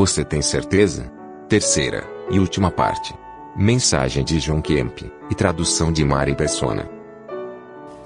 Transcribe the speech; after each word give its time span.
Você 0.00 0.24
tem 0.24 0.40
certeza? 0.40 1.12
Terceira 1.46 2.08
e 2.30 2.38
última 2.38 2.70
parte. 2.70 3.12
Mensagem 3.54 4.24
de 4.24 4.40
John 4.40 4.62
Kemp 4.62 5.02
e 5.30 5.34
tradução 5.34 5.92
de 5.92 6.02
Mari 6.02 6.34
Persona. 6.34 6.88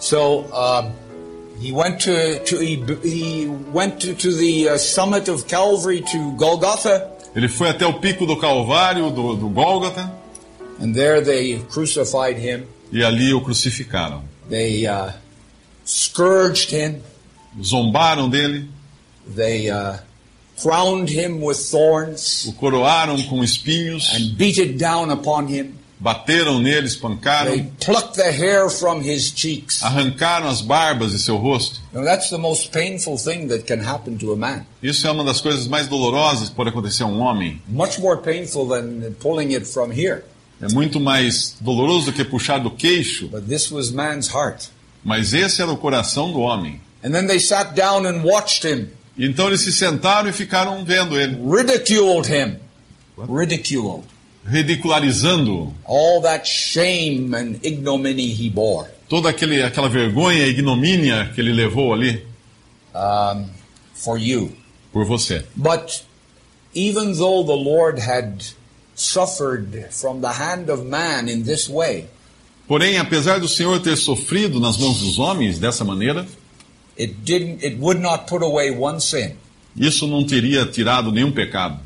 So 0.01 0.41
um, 0.41 0.91
he 1.63 1.71
went 1.71 2.01
to, 2.01 2.41
to 2.47 2.61
he, 2.61 2.85
he 3.05 3.47
went 3.73 4.01
to, 4.01 4.13
to 4.13 4.37
the 4.37 4.71
uh, 4.71 4.77
summit 4.77 5.31
of 5.31 5.47
Calvary 5.47 6.03
to 6.11 6.33
Golgotha, 6.33 7.13
Ele 7.33 7.47
foi 7.47 7.69
até 7.69 7.87
o 7.87 8.01
pico 8.01 8.27
do 8.27 8.37
Calvário, 8.39 9.11
do, 9.11 9.37
do 9.37 9.49
Gólgota, 9.49 10.13
and 10.81 10.95
there 10.95 11.23
they 11.23 11.61
crucified 11.71 12.41
him. 12.41 12.65
e 12.91 13.05
ali 13.05 13.33
o 13.33 13.41
crucificaram. 13.41 14.25
They 14.51 14.85
uh, 14.89 15.13
scourged 15.87 16.75
him. 16.75 17.01
Zombaram 17.63 18.29
dele, 18.29 18.69
They 19.37 19.71
uh, 19.71 19.99
crowned 20.63 21.09
him 21.11 21.43
with 21.43 21.57
thorns 21.71 22.47
o 22.49 22.53
coroaram 22.53 23.23
com 23.29 23.43
espinhos, 23.43 24.09
and 24.15 24.37
beat 24.37 24.59
it 24.59 24.77
down 24.79 25.11
upon 25.11 25.47
him. 25.49 25.75
bateram 26.01 26.61
nele, 26.61 26.83
They 26.83 26.87
espancaram, 26.89 27.71
plucked 27.81 28.17
the 28.17 28.31
hair 28.31 28.69
from 28.69 29.01
his 29.03 29.31
cheeks. 29.33 29.83
arrancaram 29.83 30.49
as 30.49 30.61
barbas 30.61 31.13
de 31.13 31.19
seu 31.19 31.37
rosto. 31.37 31.81
Now, 31.95 32.05
that's 32.05 32.29
the 32.31 32.37
most 32.39 32.71
painful 32.73 33.17
thing 33.17 33.47
that 33.49 33.65
can 33.67 33.81
happen 33.81 34.19
to 34.19 34.33
a 34.33 34.37
man. 34.37 34.67
Isso 34.83 35.07
é 35.07 35.11
uma 35.11 35.25
das 35.25 35.41
coisas 35.41 35.67
mais 35.67 35.89
dolorosas 35.89 36.51
que 36.51 36.55
pode 36.55 36.69
acontecer 36.71 37.05
a 37.05 37.07
um 37.07 37.21
homem. 37.21 37.61
Much 37.69 37.99
more 38.01 38.21
painful 38.21 38.67
than 38.69 39.13
pulling 39.19 39.55
it 39.55 39.65
from 39.67 39.91
here. 39.93 40.25
É 40.61 40.69
muito 40.73 41.01
mais 41.01 41.57
doloroso 41.61 42.07
do 42.07 42.13
que 42.13 42.25
puxar 42.25 42.59
do 42.59 42.71
queixo, 42.71 43.29
But 43.29 43.49
this 43.49 43.71
was 43.73 43.91
man's 43.91 44.29
heart. 44.29 44.69
mas 45.03 45.33
esse 45.35 45.61
era 45.63 45.71
o 45.71 45.77
coração 45.77 46.31
do 46.33 46.41
homem. 46.41 46.81
And 47.03 47.11
then 47.13 47.27
they 47.27 47.39
sat 47.41 47.75
down 47.75 48.07
and 48.07 48.23
watched 48.25 48.65
him, 48.67 48.89
então 49.19 49.47
eles 49.49 49.61
se 49.61 49.73
sentaram 49.73 50.29
e 50.29 50.33
ficaram 50.33 50.85
vendo 50.85 51.19
ele, 51.19 51.37
ridiculed 51.37 52.29
him. 52.29 52.57
Ridiculed. 53.17 54.05
ridicularizando 54.47 55.73
All 55.85 56.21
that 56.23 56.47
shame 56.47 57.35
and 57.35 57.57
ignominy 57.63 58.35
he 58.35 58.51
bore 58.51 58.89
toda 59.09 59.29
aquele, 59.29 59.63
aquela 59.63 59.89
vergonha 59.89 60.47
e 60.47 60.51
ignomínia 60.51 61.31
que 61.35 61.41
ele 61.41 61.53
levou 61.53 61.93
ali 61.93 62.25
um, 62.95 63.47
for 63.95 64.19
you. 64.19 64.53
por 64.93 65.05
você. 65.05 65.45
But 65.57 66.03
even 66.75 67.13
though 67.15 67.45
the 67.45 67.57
Lord 67.57 68.01
had 68.01 68.45
suffered 68.95 69.89
from 69.91 70.21
the 70.21 70.33
hand 70.33 70.71
of 70.71 70.85
man 70.85 71.29
in 71.29 71.43
this 71.45 71.69
way, 71.69 72.07
Porém, 72.67 72.97
apesar 72.97 73.39
do 73.41 73.47
Senhor 73.49 73.79
ter 73.81 73.95
sofrido 73.97 74.59
nas 74.59 74.79
mãos 74.79 74.99
dos 75.01 75.19
homens 75.19 75.59
dessa 75.59 75.85
maneira, 75.85 76.27
it 76.99 77.15
didn't 77.25 77.63
it 77.65 77.77
would 77.81 78.01
not 78.01 78.27
put 78.29 78.43
away 78.43 78.71
one 78.71 79.01
sin. 79.01 79.33
isso 79.77 80.07
não 80.07 80.25
teria 80.25 80.65
tirado 80.67 81.11
nenhum 81.13 81.33
pecado. 81.33 81.79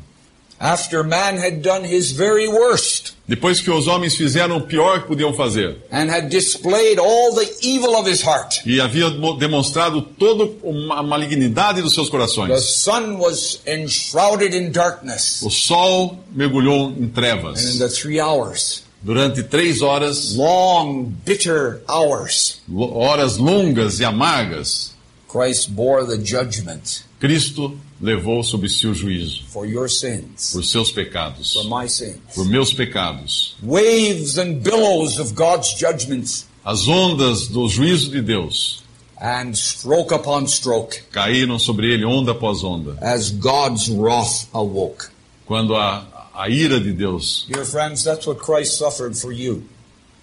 After 0.61 1.05
man 1.05 1.37
had 1.37 1.61
done 1.61 1.85
his 1.85 2.11
very 2.11 2.45
worst 2.49 3.13
Depois 3.25 3.61
que 3.61 3.71
os 3.71 3.87
homens 3.87 4.15
fizeram 4.17 4.57
o 4.57 4.61
pior 4.67 5.01
que 5.03 5.07
podiam 5.07 5.33
fazer 5.33 5.77
and 5.89 6.09
had 6.11 6.27
displayed 6.29 6.99
all 6.99 7.33
the 7.33 7.47
evil 7.65 7.95
of 7.95 8.09
his 8.09 8.21
heart, 8.21 8.59
e 8.65 8.81
havia 8.81 9.09
mo- 9.11 9.37
demonstrado 9.37 10.01
toda 10.01 10.51
a 10.95 11.01
malignidade 11.01 11.81
dos 11.81 11.93
seus 11.93 12.07
the 12.07 12.11
corações, 12.11 12.61
sun 12.61 13.17
was 13.17 13.61
enshrouded 13.65 14.53
in 14.53 14.69
darkness. 14.71 15.41
o 15.43 15.49
sol 15.49 16.19
mergulhou 16.31 16.89
em 16.89 16.93
And 16.95 17.03
in 17.05 17.09
trevas. 17.11 17.77
the 17.79 17.87
three 17.87 18.19
hours, 18.19 18.83
Durante 19.01 19.41
três 19.43 19.81
horas, 19.81 20.35
long, 20.35 21.03
bitter 21.25 21.81
hours, 21.87 22.59
horas 22.69 23.37
longas 23.37 24.01
e 24.01 24.03
amargas, 24.03 24.91
Christ 25.29 25.69
bore 25.69 26.03
the 26.05 26.17
judgment 26.17 27.05
Cristo 27.19 27.77
levou 28.01 28.43
sobre 28.43 28.67
si 28.69 28.87
o 28.87 28.93
juízo 28.93 29.43
for 29.47 29.65
your 29.65 29.87
sins, 29.89 30.51
por 30.51 30.63
seus 30.63 30.89
pecados, 30.91 31.53
for 31.53 31.63
my 31.65 31.87
sins. 31.87 32.17
por 32.33 32.45
meus 32.45 32.73
pecados. 32.73 33.55
Waves 33.61 34.37
and 34.37 34.61
billows 34.63 35.19
of 35.19 35.33
God's 35.35 35.73
judgments, 35.79 36.47
As 36.65 36.87
ondas 36.87 37.47
do 37.47 37.67
juízo 37.69 38.09
de 38.11 38.21
Deus 38.21 38.83
and 39.21 39.53
stroke 39.53 40.13
upon 40.13 40.47
stroke, 40.47 41.01
caíram 41.11 41.59
sobre 41.59 41.91
ele 41.93 42.05
onda 42.05 42.31
após 42.31 42.63
onda, 42.63 42.97
as 43.01 43.29
God's 43.31 43.89
wrath 43.89 44.47
awoke. 44.53 45.07
quando 45.45 45.75
a, 45.75 46.07
a 46.33 46.49
ira 46.49 46.79
de 46.79 46.93
Deus, 46.93 47.45
Dear 47.51 47.65
friends, 47.65 48.03
that's 48.03 48.25
what 48.25 48.39
Christ 48.39 48.77
suffered 48.77 49.15
for 49.17 49.31
you. 49.33 49.63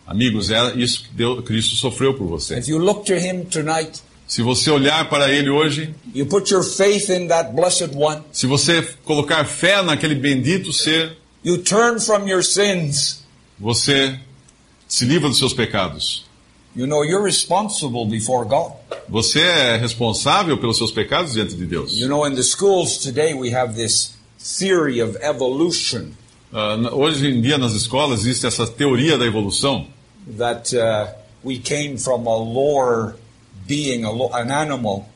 amigos, 0.06 0.50
é 0.50 0.74
isso 0.76 1.02
que 1.04 1.14
Deus, 1.14 1.44
Cristo 1.44 1.76
sofreu 1.76 2.14
por 2.14 2.26
você. 2.26 2.58
If 2.58 2.68
you 2.68 2.78
look 2.78 3.04
to 3.06 3.14
Him 3.18 3.44
tonight, 3.46 4.00
Se 4.26 4.42
você 4.42 4.70
olhar 4.70 5.08
para 5.08 5.32
ele 5.32 5.48
hoje, 5.50 5.94
you 6.14 6.26
put 6.26 6.50
your 6.52 6.64
faith 6.64 7.08
in 7.10 7.28
that 7.28 7.52
blessed 7.54 7.90
one, 7.94 8.22
se 8.32 8.46
você 8.46 8.82
colocar 9.04 9.44
fé 9.44 9.82
naquele 9.82 10.14
bendito 10.16 10.72
ser, 10.72 11.16
you 11.44 11.58
turn 11.58 12.00
from 12.00 12.26
your 12.26 12.42
sins, 12.42 13.22
você 13.58 14.18
se 14.88 15.04
livra 15.04 15.28
dos 15.28 15.38
seus 15.38 15.52
pecados. 15.54 16.24
you 16.74 16.86
know 16.86 17.02
you're 17.04 17.22
responsible 17.24 18.04
before 18.04 18.44
God. 18.44 18.72
Você 19.08 19.40
é 19.40 19.76
responsável 19.78 20.58
pelos 20.58 20.76
seus 20.76 20.90
pecados 20.90 21.32
diante 21.32 21.54
de 21.54 21.64
Deus. 21.64 21.92
You 21.96 22.08
know, 22.08 22.26
in 22.26 22.34
the 22.34 22.42
schools 22.42 22.98
today, 22.98 23.32
we 23.32 23.54
have 23.54 23.74
this 23.74 24.12
theory 24.38 25.00
of 25.00 25.16
evolution 25.22 26.10
na- 26.52 26.90
hoje 26.92 27.26
em 27.28 27.40
dia 27.40 27.56
nas 27.58 27.72
escolas 27.72 28.20
existe 28.20 28.46
essa 28.46 28.66
teoria 28.66 29.16
da 29.16 29.24
evolução, 29.24 29.86
that 30.36 30.74
uh, 30.76 31.06
we 31.44 31.58
came 31.58 31.96
from 31.96 32.26
a 32.28 32.36
lower 32.36 33.14
being, 33.66 34.04
a 34.04 34.10
an 34.10 34.50
animal, 34.50 35.08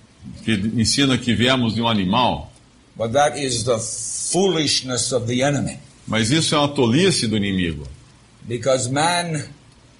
que 0.45 0.53
ensina 0.53 1.17
que 1.19 1.35
viemos 1.35 1.75
de 1.75 1.81
um 1.83 1.89
animal, 1.89 2.51
but 2.97 3.13
that 3.13 3.39
is 3.39 3.65
the 3.65 3.79
foolishness 3.79 5.13
of 5.13 5.27
the 5.27 5.43
enemy. 5.43 5.79
mas 6.07 6.31
isso 6.31 6.55
é 6.55 6.59
uma 6.59 6.69
tolice 6.69 7.27
do 7.27 7.37
inimigo. 7.37 7.87
Because 8.43 8.91
man 8.91 9.45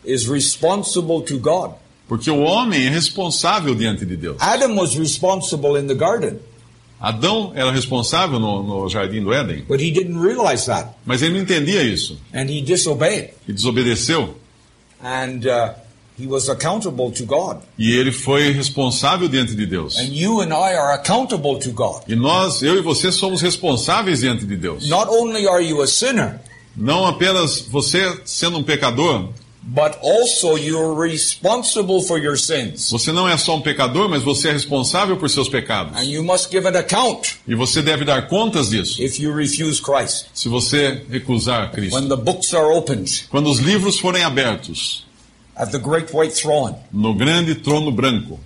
is 0.05 0.27
responsible 0.27 1.23
to 1.23 1.39
God. 1.39 1.73
Porque 2.09 2.31
o 2.31 2.41
homem 2.41 2.87
é 2.87 2.89
responsável 2.91 3.75
diante 3.75 4.05
de 4.05 4.17
Deus. 4.17 4.37
Adam 4.41 4.77
was 4.77 4.97
responsible 4.97 5.77
in 5.79 5.87
the 5.87 5.95
garden, 5.95 6.39
Adão 7.01 7.53
era 7.55 7.71
responsável 7.71 8.39
no, 8.39 8.63
no 8.63 8.89
jardim 8.91 9.23
do 9.23 9.33
Éden, 9.33 9.65
but 9.67 9.81
he 9.81 9.91
didn't 9.91 10.19
realize 10.21 10.67
that. 10.67 10.91
mas 11.07 11.23
ele 11.23 11.35
não 11.35 11.41
entendia 11.41 11.83
isso 11.83 12.19
And 12.35 12.51
he 12.51 12.61
disobeyed. 12.61 13.31
e 13.49 13.53
desobedeceu. 13.55 14.35
And 15.03 15.41
uh, 15.47 15.73
he 16.21 16.27
was 16.27 16.49
accountable 16.49 17.11
to 17.13 17.25
God. 17.25 17.59
E 17.79 17.93
ele 17.97 18.13
foi 18.13 18.51
responsável 18.53 19.29
diante 19.29 19.55
de 19.55 19.67
Deus. 19.67 19.97
And 19.99 20.13
you 20.13 20.41
and 20.41 20.49
I 20.53 20.75
are 20.77 20.95
accountable 20.95 21.59
to 21.61 21.71
God. 21.73 22.03
E 22.09 22.15
nós, 22.15 22.63
eu 22.63 22.77
e 22.77 22.83
você, 22.83 23.11
somos 23.11 23.41
responsáveis 23.41 24.21
diante 24.21 24.45
de 24.45 24.57
Deus. 24.57 24.89
Not 24.89 25.09
only 25.11 25.47
are 25.49 25.65
you 25.65 25.81
a 25.83 25.87
sinner, 25.87 26.41
Não 26.77 27.05
apenas 27.07 27.61
você 27.63 28.21
sendo 28.25 28.59
um 28.59 28.63
pecador, 28.63 29.29
but 29.63 29.93
also 30.03 30.57
you're 30.57 30.95
responsible 30.97 32.01
for 32.03 32.19
your 32.19 32.39
sins. 32.39 32.91
você 32.91 33.13
não 33.13 33.29
é 33.29 33.37
só 33.37 33.57
um 33.57 33.61
pecador, 33.61 34.09
mas 34.09 34.23
você 34.23 34.49
é 34.49 34.53
responsável 34.53 35.17
por 35.17 35.29
seus 35.29 35.49
And 35.49 35.51
pecados. 35.51 36.03
you 36.07 36.23
must 36.23 36.49
give 36.51 36.67
an 36.67 36.79
account 36.79 37.37
E 37.47 37.55
você 37.55 37.83
deve 37.83 38.05
dar 38.05 38.29
contas 38.29 38.71
disso, 38.71 39.03
if 39.03 39.19
you 39.19 39.35
refuse 39.35 39.83
Christ. 39.83 40.27
se 40.33 40.49
você 40.49 41.03
recusar 41.11 41.65
When 41.65 41.91
Cristo. 41.91 42.09
the 42.09 42.17
books 42.17 42.55
are 42.55 42.67
opened 42.73 43.27
Quando 43.31 43.51
os 43.51 43.59
livros 43.59 43.99
forem 43.99 44.23
abertos 44.23 45.05
at 45.61 45.71
the 45.71 45.79
great 45.79 46.11
white 46.13 46.33
throne 46.33 46.75
no 46.93 47.13
grande 47.15 47.55
trono 47.63 47.91
branco 47.95 48.39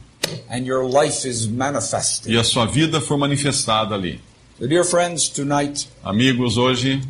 and 0.51 0.67
your 0.67 0.85
life 0.85 1.25
is 1.29 1.47
manifested. 1.47 2.33
e 2.33 2.37
a 2.39 2.43
sua 2.45 2.67
vida 2.67 3.01
for 3.01 3.17
manifestada 3.19 3.95
ali. 3.95 4.21
So 4.59 4.67
dear 4.67 4.85
friends, 4.85 5.29
tonight 5.29 5.87
Amigos, 6.03 6.57
hoje 6.57 7.01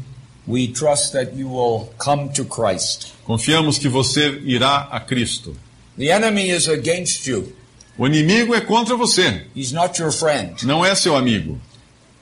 we 0.46 0.66
trust 0.68 1.12
that 1.12 1.32
you 1.34 1.48
will 1.48 1.92
come 1.98 2.28
to 2.32 2.44
Christ. 2.44 3.12
confiamos 3.24 3.78
que 3.78 3.88
você 3.88 4.40
irá 4.44 4.88
a 4.90 5.00
Cristo. 5.00 5.54
The 5.96 6.10
enemy 6.10 6.50
is 6.50 6.68
against 6.68 7.26
you. 7.26 7.52
O 7.96 8.06
inimigo 8.06 8.54
é 8.54 8.60
contra 8.60 8.96
você, 8.96 9.46
He's 9.54 9.72
not 9.72 10.00
your 10.00 10.10
friend. 10.10 10.64
não 10.66 10.84
é 10.84 10.94
seu 10.96 11.14
amigo. 11.16 11.58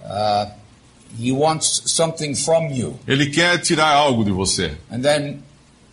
Uh, 0.04 0.50
he 1.18 1.32
wants 1.32 1.82
something 1.86 2.34
from 2.34 2.68
you. 2.70 2.98
Ele 3.08 3.30
quer 3.30 3.58
tirar 3.62 3.88
algo 3.94 4.24
de 4.24 4.30
você. 4.30 4.72
And 4.90 5.00
then 5.02 5.42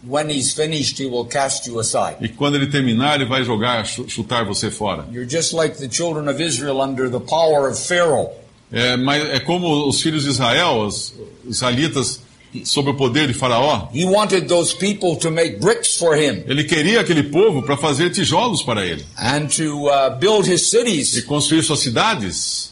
when 0.08 0.30
he's 0.30 0.54
finished, 0.54 0.98
he 0.98 1.06
will 1.06 1.26
cast 1.26 1.68
you 1.68 1.80
aside. 1.80 2.18
E 2.22 2.30
quando 2.30 2.56
ele 2.56 2.68
terminar, 2.68 3.16
ele 3.16 3.26
vai 3.26 3.44
jogar, 3.44 3.86
chu- 3.86 4.08
chutar 4.08 4.46
você 4.46 4.72
fora. 4.72 5.06
You're 5.12 5.30
just 5.30 5.54
like 5.54 5.78
the 5.78 5.90
children 5.90 6.30
of 6.30 6.42
Israel 6.42 6.82
under 6.82 7.10
the 7.10 7.20
power 7.20 7.70
of 7.70 7.78
Pharaoh. 7.78 8.32
É, 8.72 8.96
mas 8.96 9.28
é 9.30 9.40
como 9.40 9.88
os 9.88 10.02
filhos 10.02 10.24
de 10.24 10.30
Israel, 10.30 10.86
os 10.86 11.14
israelitas, 11.48 12.22
sob 12.64 12.90
o 12.90 12.94
poder 12.94 13.28
de 13.28 13.34
Faraó. 13.34 13.90
He 13.94 14.06
wanted 14.06 14.48
those 14.48 14.74
people 14.76 15.16
to 15.18 15.30
make 15.32 15.60
bricks 15.60 15.96
for 15.98 16.16
him 16.16 16.44
Ele 16.48 16.64
queria 16.64 17.02
aquele 17.02 17.24
povo 17.24 17.62
para 17.62 17.78
fazer 17.78 18.10
tijolos 18.12 18.64
para 18.64 18.86
ele 18.86 19.06
and 19.18 19.48
to 19.48 19.88
uh, 19.88 20.16
build 20.20 20.50
his 20.50 20.72
e 21.16 21.22
construir 21.24 21.64
suas 21.64 21.80
cidades, 21.80 22.72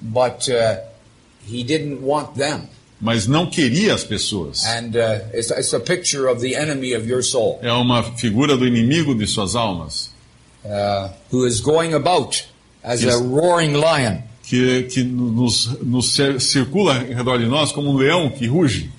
but 0.00 0.48
uh, 0.48 0.80
he 1.46 1.62
didn't 1.62 2.00
want 2.02 2.34
them. 2.36 2.68
Mas 3.02 3.26
não 3.26 3.46
queria 3.50 3.92
as 3.94 4.04
pessoas. 4.04 4.64
And 4.64 4.92
uh, 4.96 5.36
it's, 5.36 5.50
it's 5.50 5.74
a 5.74 5.80
picture 5.80 6.28
of 6.30 6.40
the 6.40 6.54
enemy 6.54 6.94
of 6.94 7.06
your 7.10 7.22
soul 7.24 7.58
É 7.60 7.72
uma 7.72 8.02
figura 8.16 8.56
do 8.56 8.64
inimigo 8.64 9.12
de 9.12 9.26
suas 9.26 9.56
almas, 9.56 10.10
uh, 10.64 11.10
who 11.32 11.44
is 11.46 11.60
going 11.60 11.94
about 11.94 12.44
as 12.84 13.04
a 13.04 13.16
roaring 13.16 13.72
lion. 13.74 14.18
que, 14.44 14.84
que 14.84 15.02
nos, 15.02 15.66
nos 15.82 16.16
circula 16.38 17.04
em 17.08 17.14
redor 17.14 17.38
de 17.38 17.46
nós 17.46 17.72
como 17.72 17.90
um 17.90 17.96
leão 17.96 18.30
que 18.30 18.46
ruge. 18.46 18.90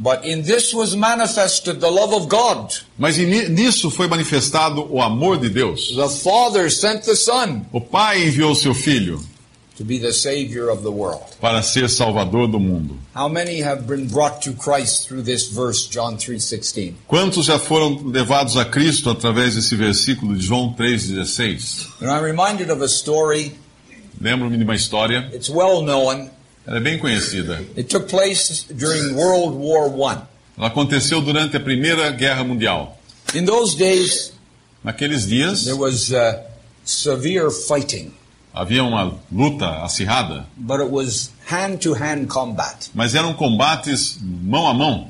But 0.00 0.24
in 0.24 0.42
this 0.42 0.72
was 0.72 0.94
manifested 0.94 1.80
the 1.80 1.88
love 1.90 2.14
of 2.14 2.28
God. 2.28 2.72
Mas 2.96 3.16
ni- 3.18 3.48
nisso 3.48 3.90
foi 3.90 4.06
manifestado 4.06 4.86
o 4.92 5.02
amor 5.02 5.38
de 5.38 5.48
Deus. 5.48 5.92
The 5.96 6.08
Father 6.08 6.70
sent 6.70 7.02
the 7.04 7.16
Son 7.16 7.62
O 7.72 7.80
Pai 7.80 8.24
enviou 8.28 8.54
seu 8.54 8.74
Filho 8.74 9.20
to 9.78 9.84
be 9.84 9.98
the 9.98 10.12
Savior 10.12 10.68
of 10.70 10.82
the 10.82 10.90
world. 10.90 11.22
para 11.40 11.62
ser 11.62 11.88
Salvador 11.88 12.48
do 12.48 12.58
mundo. 12.60 12.98
How 13.14 13.28
many 13.28 13.62
have 13.62 13.86
been 13.86 14.06
brought 14.08 14.42
to 14.42 14.52
Christ 14.52 15.08
through 15.08 15.22
this 15.24 15.46
verse, 15.48 15.88
John 15.88 16.16
3:16? 16.18 16.94
Quantos 17.06 17.46
já 17.46 17.58
foram 17.58 18.02
levados 18.06 18.56
a 18.56 18.64
Cristo 18.64 19.08
através 19.08 19.54
desse 19.54 19.74
versículo 19.76 20.36
de 20.36 20.44
João 20.44 20.74
3,16? 20.74 21.86
And 22.02 22.06
I'm 22.10 22.22
reminded 22.22 22.70
of 22.70 22.82
a 22.82 22.88
story. 22.88 23.54
Lembro-me 24.20 24.56
de 24.58 24.64
uma 24.64 24.74
história, 24.74 25.30
It's 25.32 25.48
well 25.48 25.80
known. 25.82 26.28
ela 26.66 26.76
é 26.78 26.80
bem 26.80 26.98
conhecida. 26.98 27.64
It 27.76 27.84
took 27.88 28.08
place 28.08 28.64
during 28.68 29.14
World 29.14 29.56
War 29.56 29.86
I. 29.88 30.18
Ela 30.58 30.66
aconteceu 30.66 31.20
durante 31.22 31.56
a 31.56 31.60
Primeira 31.60 32.10
Guerra 32.10 32.42
Mundial. 32.44 32.98
In 33.34 33.44
those 33.44 33.76
days, 33.76 34.32
Naqueles 34.82 35.26
dias 35.26 35.64
there 35.64 35.76
was 35.76 36.12
uh, 36.12 36.40
severe 36.84 37.50
fighting, 37.50 38.12
havia 38.54 38.82
uma 38.84 39.14
luta 39.32 39.82
acirrada, 39.84 40.46
but 40.56 40.80
it 40.80 40.90
was 40.90 41.30
hand-to-hand 41.46 42.26
combat. 42.28 42.88
mas 42.94 43.14
eram 43.14 43.32
combates 43.34 44.18
mão 44.22 44.66
a 44.68 44.74
mão. 44.74 45.08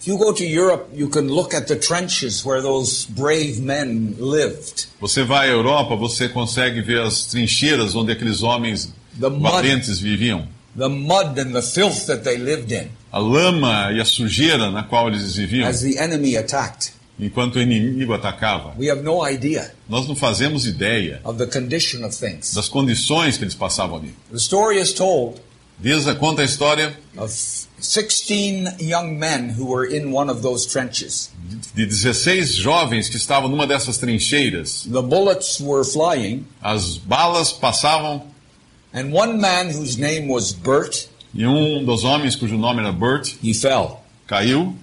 If 0.00 0.06
you 0.06 0.16
go 0.16 0.32
to 0.32 0.44
Europe, 0.44 0.90
you 0.94 1.08
can 1.08 1.22
look 1.26 1.54
at 1.56 1.66
the 1.66 1.74
trenches 1.74 2.44
where 2.44 2.62
those 2.62 3.04
brave 3.10 3.60
men 3.60 4.14
lived. 4.20 4.86
Você 5.00 5.24
vai 5.24 5.48
à 5.48 5.52
Europa, 5.52 5.96
você 5.96 6.28
consegue 6.28 6.80
ver 6.82 7.02
as 7.02 7.24
trincheiras 7.26 7.96
onde 7.96 8.12
aqueles 8.12 8.42
homens 8.42 8.92
The 9.18 9.28
mud. 9.28 9.42
valentes 9.50 9.98
viviam. 9.98 10.46
The 10.76 10.88
mud 10.88 11.36
and 11.40 11.52
the 11.52 11.62
filth 11.62 12.06
that 12.06 12.22
they 12.22 12.36
lived 12.38 12.70
in 12.72 12.88
A 13.10 13.18
lama 13.18 13.90
e 13.92 14.00
a 14.00 14.04
sujeira 14.04 14.70
na 14.70 14.84
qual 14.84 15.08
eles 15.08 15.34
viviam, 15.34 15.66
as 15.66 15.80
the 15.80 15.98
enemy 15.98 16.36
attacked. 16.36 16.92
Enquanto 17.18 17.56
o 17.56 17.60
inimigo 17.62 18.12
atacava. 18.12 18.74
We 18.78 18.90
have 18.90 19.02
no 19.02 19.24
idea 19.26 19.72
Nós 19.88 20.06
não 20.06 20.14
fazemos 20.14 20.66
ideia 20.66 21.20
of 21.24 21.38
the 21.38 21.46
condition 21.46 22.04
of 22.04 22.16
things. 22.16 22.52
das 22.54 22.68
condições 22.68 23.36
que 23.36 23.44
eles 23.44 23.54
passavam 23.54 23.96
ali. 23.98 24.14
The 24.30 24.36
story 24.38 24.80
is 24.80 24.92
told 24.92 25.40
Diz, 25.80 26.04
conta 26.18 26.42
a 26.42 26.44
história 26.44 26.92
of 27.16 27.32
16 27.80 28.78
young 28.80 29.16
men 29.18 29.50
who 29.50 29.66
were 29.66 29.86
in 29.86 30.12
one 30.12 30.28
of 30.30 30.42
those 30.42 30.66
trenches. 30.66 31.30
de 31.74 31.86
16 31.86 32.56
jovens 32.56 33.08
que 33.08 33.16
estavam 33.16 33.48
numa 33.48 33.66
dessas 33.66 33.96
trincheiras. 33.98 34.82
The 34.90 35.02
bullets 35.02 35.60
were 35.60 35.84
flying, 35.84 36.44
As 36.60 36.96
balas 36.98 37.52
passavam 37.52 38.22
and 38.92 39.12
one 39.12 39.38
man 39.40 39.70
whose 39.70 39.96
name 39.98 40.28
was 40.28 40.52
Bert, 40.52 41.08
e 41.34 41.46
um 41.46 41.84
dos 41.84 42.02
homens, 42.04 42.34
cujo 42.34 42.56
nome 42.56 42.80
era 42.80 42.90
Bert, 42.92 43.36
he 43.42 43.54
fell. 43.54 44.02
caiu 44.26 44.74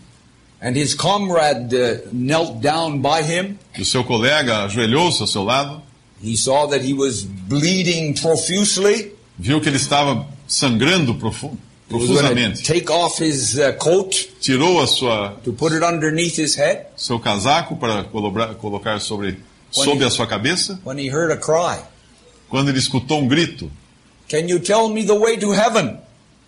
And 0.65 0.75
his 0.75 0.95
comrade 0.95 1.71
uh, 1.75 1.97
knelt 2.11 2.59
down 2.59 2.99
by 2.99 3.21
him. 3.21 3.59
e 3.77 3.83
o 3.83 3.85
seu 3.85 4.03
colega 4.03 4.63
ajoelhou-se 4.63 5.21
ao 5.21 5.27
seu 5.27 5.43
lado, 5.43 5.79
He 6.23 6.35
saw 6.35 6.65
that 6.69 6.83
he 6.83 6.93
was 6.93 7.21
bleeding 7.23 8.13
profusely. 8.15 9.11
viu 9.37 9.61
que 9.61 9.69
ele 9.69 9.77
estava 9.77 10.25
sangrando 10.47 11.13
profu 11.15 11.55
profusamente. 11.87 12.63
take 12.63 12.89
off 12.91 13.23
his 13.23 13.59
uh, 13.59 13.73
coat 13.77 14.27
Tirou 14.41 14.81
a 14.81 14.87
sua 14.87 15.37
to 15.43 15.53
put 15.53 15.71
it 15.71 15.83
underneath 15.83 16.35
his 16.39 16.55
head 16.55 16.87
seu 16.95 17.19
casaco 17.19 17.75
para 17.75 18.05
colocar 18.55 18.99
sobre 18.99 19.37
sob 19.69 20.03
a 20.03 20.09
sua 20.09 20.25
cabeça, 20.25 20.79
when 20.83 20.97
he 20.97 21.09
heard 21.09 21.31
a 21.31 21.37
cry. 21.37 21.77
quando 22.49 22.69
ele 22.69 22.79
escutou 22.79 23.19
um 23.21 23.27
grito: 23.27 23.69
Can 24.27 24.47
you 24.47 24.59
tell 24.59 24.89
me 24.89 25.05
the 25.05 25.13
way 25.13 25.37
to 25.37 25.53
heaven? 25.53 25.99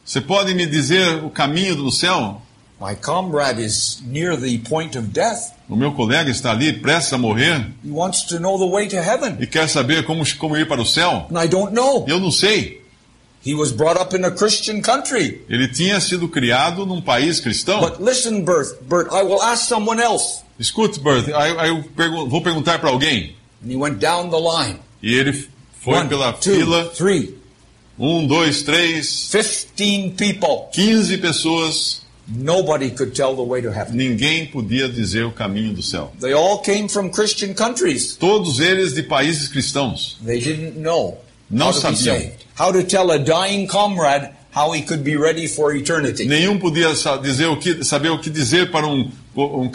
Você 0.03 0.21
pode 0.21 0.55
me 0.55 0.65
dizer 0.65 1.23
o 1.23 1.29
caminho 1.29 1.75
do 1.75 1.91
céu? 1.91 2.41
My 2.79 2.93
comrade 2.95 3.59
is 3.59 4.01
near 4.05 4.35
the 4.37 4.59
point 4.59 4.95
of 4.97 5.07
death. 5.07 5.51
O 5.67 5.75
meu 5.75 5.91
colega 5.93 6.29
está 6.29 6.51
ali 6.51 6.73
prestes 6.73 7.11
a 7.13 7.17
morrer 7.17 7.65
He 7.83 7.89
wants 7.89 8.21
to 8.27 8.39
know 8.39 8.57
the 8.59 8.67
way 8.71 8.87
to 8.87 8.97
heaven. 8.97 9.37
e 9.39 9.47
quer 9.47 9.67
saber 9.67 10.05
como, 10.05 10.23
como 10.37 10.55
ir 10.55 10.67
para 10.67 10.81
o 10.81 10.85
céu. 10.85 11.27
And 11.31 11.39
I 11.43 11.47
don't 11.47 11.73
know. 11.73 12.05
Eu 12.07 12.19
não 12.19 12.31
sei. 12.31 12.81
He 13.45 13.55
was 13.55 13.71
brought 13.71 13.99
up 13.99 14.13
in 14.15 14.23
a 14.25 14.31
Christian 14.31 14.81
country. 14.81 15.41
Ele 15.49 15.67
tinha 15.69 15.99
sido 16.01 16.27
criado 16.27 16.85
num 16.85 17.01
país 17.01 17.39
cristão. 17.39 17.79
But 17.79 17.99
listen, 17.99 18.43
Bert, 18.43 18.67
Bert, 18.81 19.07
I 19.11 19.23
will 19.23 19.41
ask 19.41 19.67
someone 19.67 19.99
else. 20.01 20.41
Escute, 20.59 20.99
Bert, 20.99 21.27
eu 21.29 21.83
pergun- 21.95 22.27
vou 22.29 22.41
perguntar 22.41 22.79
para 22.79 22.89
alguém. 22.89 23.35
And 23.63 23.71
he 23.71 23.75
went 23.75 23.99
down 23.99 24.29
the 24.29 24.37
line. 24.37 24.79
E 25.01 25.13
ele 25.15 25.33
foi 25.81 25.95
One, 25.99 26.09
pela 26.09 26.33
two, 26.33 26.53
fila. 26.55 26.85
three. 26.95 27.35
Um, 27.97 28.27
dois, 28.27 28.61
três, 28.63 29.29
15 29.31 30.09
people. 30.15 30.67
15 30.73 31.17
pessoas. 31.17 32.01
Nobody 32.29 32.91
could 32.91 33.15
tell 33.15 33.35
the 33.35 33.41
way 33.41 33.61
to 33.61 33.71
heaven. 33.71 33.95
Ninguém 33.95 34.47
podia 34.47 34.89
dizer 34.89 35.23
o 35.25 35.31
caminho 35.31 35.73
do 35.73 35.81
céu. 35.81 36.11
They 36.19 36.33
all 36.33 36.59
came 36.59 36.89
from 36.89 37.09
Christian 37.09 37.53
countries. 37.53 38.15
Todos 38.17 38.59
eles 38.59 38.93
de 38.93 39.03
países 39.03 39.47
cristãos. 39.47 40.17
They 40.25 40.39
didn't 40.41 40.77
know 40.77 41.17
Não 41.49 41.67
how 41.67 41.73
to 41.73 41.89
be 41.91 41.95
sabiam. 41.95 42.31
How 42.59 42.71
to 42.73 42.83
tell 42.83 43.11
a 43.11 43.17
dying 43.19 43.65
comrade 43.67 44.29
how 44.53 44.71
he 44.73 44.81
could 44.81 45.03
be 45.03 45.15
ready 45.15 45.47
for 45.47 45.73
eternity. 45.73 46.25
Nenhum 46.25 46.59
podia 46.59 46.89
dizer 47.21 47.45
o 47.47 47.55
que, 47.57 47.83
saber 47.85 48.09
o 48.09 48.19
que 48.19 48.29
dizer 48.29 48.71
para 48.71 48.85
um, 48.87 49.09
um 49.35 49.61
um 49.65 49.69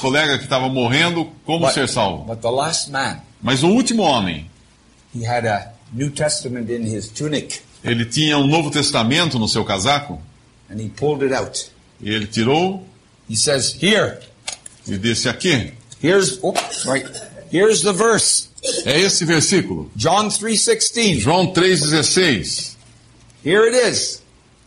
colega 0.00 0.36
que 0.36 0.44
estava 0.44 0.68
morrendo 0.68 1.30
como 1.46 1.64
But, 1.66 1.72
ser 1.74 1.88
salvo. 1.88 2.24
but 2.24 2.40
the 2.42 2.50
last 2.50 2.90
man, 2.90 3.22
Mas 3.40 3.62
o 3.62 3.68
último 3.68 4.02
homem, 4.02 4.50
he 5.14 5.24
had 5.24 5.46
a 5.46 5.72
New 5.92 6.10
Testament 6.10 6.68
in 6.70 6.82
his 6.82 7.08
tunic 7.08 7.60
ele 7.84 8.04
tinha 8.04 8.36
um 8.36 8.46
Novo 8.46 8.70
Testamento 8.70 9.38
no 9.38 9.48
seu 9.48 9.64
casaco. 9.64 10.20
and 10.68 10.80
he 10.80 10.88
pulled 10.90 11.22
it 11.22 11.32
out. 11.32 11.70
E 12.00 12.10
ele 12.10 12.26
tirou 12.26 12.86
He 13.28 13.36
says, 13.36 13.76
Here, 13.80 14.18
e 14.86 14.96
disse 14.96 15.28
aqui. 15.28 15.72
here's, 16.00 16.42
oops, 16.42 16.86
right, 16.86 17.04
here's 17.50 17.82
the 17.82 17.92
verse. 17.92 18.48
É 18.84 18.98
esse 19.00 19.24
versículo. 19.24 19.90
John 19.94 20.28
3.16. 20.28 21.20
João 21.20 21.52
3,16. 21.52 22.76
Here 23.44 23.68
it 23.68 23.76
is. 23.76 24.22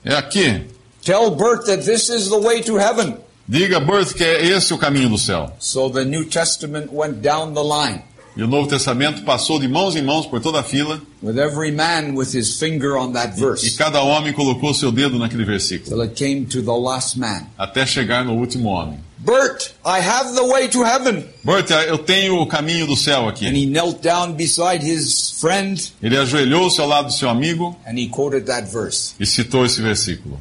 É 0.06 0.16
aqui. 0.16 0.68
Tell 1.04 1.32
Bert 1.32 1.66
that 1.66 1.84
this 1.84 2.10
is 2.10 2.30
the 2.30 2.40
way 2.40 2.62
to 2.62 2.78
heaven. 2.78 3.18
Diga, 3.50 3.80
Bert, 3.80 4.14
que 4.14 4.24
é 4.24 4.46
esse 4.46 4.74
o 4.74 4.78
caminho 4.78 5.10
do 5.10 5.18
céu. 5.18 5.52
So 5.60 5.90
the 5.90 6.06
New 6.06 6.26
Testament 6.26 6.94
went 6.94 7.22
down 7.22 7.54
the 7.54 7.64
line 7.64 8.04
E 8.36 8.42
o 8.44 8.48
Novo 8.48 8.68
Testamento 8.70 9.24
passou 9.24 9.60
de 9.60 9.68
mãos 9.68 9.96
em 9.96 10.02
mãos 10.02 10.26
por 10.26 10.40
toda 10.40 10.62
a 10.62 10.64
fila. 10.64 11.02
with 11.22 11.38
every 11.38 11.72
man 11.72 12.14
with 12.16 12.34
his 12.34 12.58
finger 12.58 12.98
on 12.98 13.12
that 13.12 13.38
E 13.38 13.40
verse 13.42 13.72
cada 13.78 14.02
homem 14.02 14.32
colocou 14.34 14.74
seu 14.74 14.92
dedo 14.92 15.20
naquele 15.20 15.44
versículo. 15.44 15.90
till 15.90 16.02
it 16.02 16.16
came 16.16 16.46
to 16.46 16.62
the 16.62 16.72
last 16.72 17.18
man. 17.18 17.48
Até 17.58 17.86
chegar 17.86 18.24
no 18.24 18.34
último 18.36 18.70
homem. 18.70 19.00
Bert, 19.18 19.74
I 19.86 20.00
have 20.00 20.34
the 20.34 20.42
way 20.48 20.68
to 20.70 20.82
heaven. 20.84 21.26
Bert, 21.44 21.70
eu 21.88 21.98
tenho 22.00 22.42
o 22.42 22.48
caminho 22.48 22.88
do 22.88 22.96
céu 22.96 23.26
And 23.26 23.30
aqui. 23.30 23.46
he 23.48 23.66
knelt 23.68 24.02
down 24.02 24.34
beside 24.34 24.84
his 24.84 25.32
friend 25.40 25.92
Ele 26.02 26.18
ajoelhou-se 26.18 26.80
ao 26.82 26.88
lado 26.88 27.08
do 27.08 27.14
seu 27.14 27.30
amigo 27.30 27.78
and 27.86 28.00
he 28.00 28.08
quoted 28.08 28.46
that 28.46 28.66
verse. 28.72 29.14
e 29.20 29.26
citou 29.26 29.66
esse 29.66 29.80
versículo. 29.82 30.40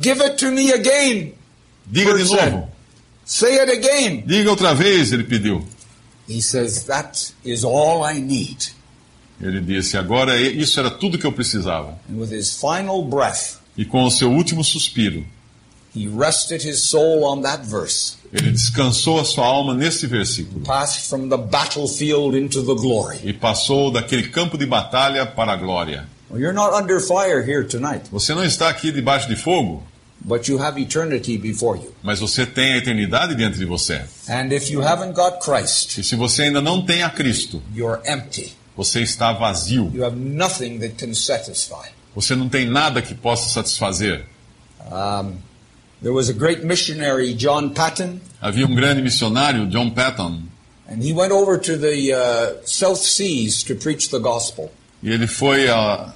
Give 0.00 0.20
it 0.22 0.36
to 0.36 0.52
me 0.52 0.70
again. 0.72 1.32
Diga 1.90 2.12
de 2.12 2.18
Bert 2.18 2.26
said. 2.28 2.52
novo. 2.52 2.68
Say 3.24 3.58
it 3.58 3.70
again. 3.72 4.22
Diga 4.26 4.50
outra 4.50 4.74
vez, 4.74 5.10
ele 5.12 5.24
pediu. 5.24 5.64
He 6.30 6.40
says, 6.40 6.84
That 6.84 7.32
is 7.44 7.64
all 7.64 8.04
I 8.04 8.20
need. 8.20 8.72
Ele 9.42 9.60
disse, 9.60 9.96
agora 9.96 10.38
é- 10.38 10.50
isso 10.50 10.78
era 10.78 10.90
tudo 10.90 11.16
que 11.18 11.26
eu 11.26 11.32
precisava. 11.32 11.98
And 12.10 12.18
with 12.18 12.30
his 12.30 12.52
final 12.60 13.02
breath, 13.02 13.58
E 13.76 13.84
com 13.86 14.04
o 14.04 14.10
seu 14.10 14.30
último 14.30 14.62
suspiro, 14.62 15.24
he 15.96 16.06
rested 16.06 16.62
his 16.62 16.82
soul 16.82 17.24
on 17.24 17.40
that 17.42 17.64
verse, 17.66 18.16
ele 18.32 18.50
descansou 18.52 19.18
a 19.18 19.24
sua 19.24 19.46
alma 19.46 19.72
nesse 19.74 20.06
versículo. 20.06 20.60
passed 20.66 21.08
from 21.08 21.28
the 21.30 21.38
battlefield 21.38 22.36
into 22.36 22.62
the 22.62 22.74
glory. 22.74 23.18
E 23.24 23.32
passou 23.32 23.90
daquele 23.90 24.28
campo 24.28 24.58
de 24.58 24.66
batalha 24.66 25.24
para 25.24 25.52
a 25.52 25.56
glória. 25.56 26.06
Well, 26.30 26.38
you're 26.40 26.52
not 26.54 26.74
under 26.74 27.00
fire 27.00 27.42
here 27.42 27.64
tonight. 27.64 28.02
Você 28.12 28.34
não 28.34 28.44
está 28.44 28.68
aqui 28.68 28.92
debaixo 28.92 29.26
de 29.26 29.36
fogo? 29.36 29.82
But 30.22 30.48
you 30.48 30.58
have 30.58 30.78
eternity 30.80 31.36
before 31.38 31.76
you. 31.78 31.94
mas 32.02 32.18
você 32.20 32.44
tem 32.46 32.74
a 32.74 32.76
eternidade 32.78 33.34
diante 33.34 33.58
de 33.58 33.64
você. 33.64 34.02
And 34.28 34.52
if 34.52 34.70
you 34.70 34.82
haven't 34.82 35.14
got 35.14 35.40
Christ, 35.44 35.98
E 35.98 36.04
se 36.04 36.14
você 36.16 36.42
ainda 36.44 36.60
não 36.60 36.84
tem 36.84 37.02
a 37.02 37.10
Cristo, 37.10 37.62
you're 37.74 38.00
empty. 38.06 38.52
você 38.76 39.00
está 39.02 39.32
vazio. 39.32 39.90
You 39.94 40.04
have 40.04 40.16
nothing 40.16 40.78
that 40.80 40.94
can 40.94 41.14
satisfy. 41.14 41.88
Você 42.14 42.34
não 42.34 42.48
tem 42.48 42.66
nada 42.68 43.00
que 43.00 43.14
possa 43.14 43.48
satisfazer. 43.50 44.24
Um, 44.90 45.36
there 46.02 46.12
was 46.14 46.28
a 46.28 46.32
great 46.32 46.64
missionary, 46.64 47.34
John 47.34 47.70
Patton, 47.70 48.20
Havia 48.40 48.66
um 48.66 48.74
grande 48.74 49.02
missionário, 49.02 49.66
John 49.68 49.90
Patton, 49.90 50.42
and 50.88 51.02
he 51.02 51.12
went 51.12 51.30
over 51.32 51.58
to 51.58 51.76
the 51.76 52.12
uh, 52.12 52.56
South 52.64 52.98
Seas 52.98 53.62
to 53.64 53.74
preach 53.76 54.08
the 54.10 54.18
gospel. 54.18 54.70
e 55.02 55.10
ele 55.10 55.26
foi 55.26 55.68
a 55.68 56.12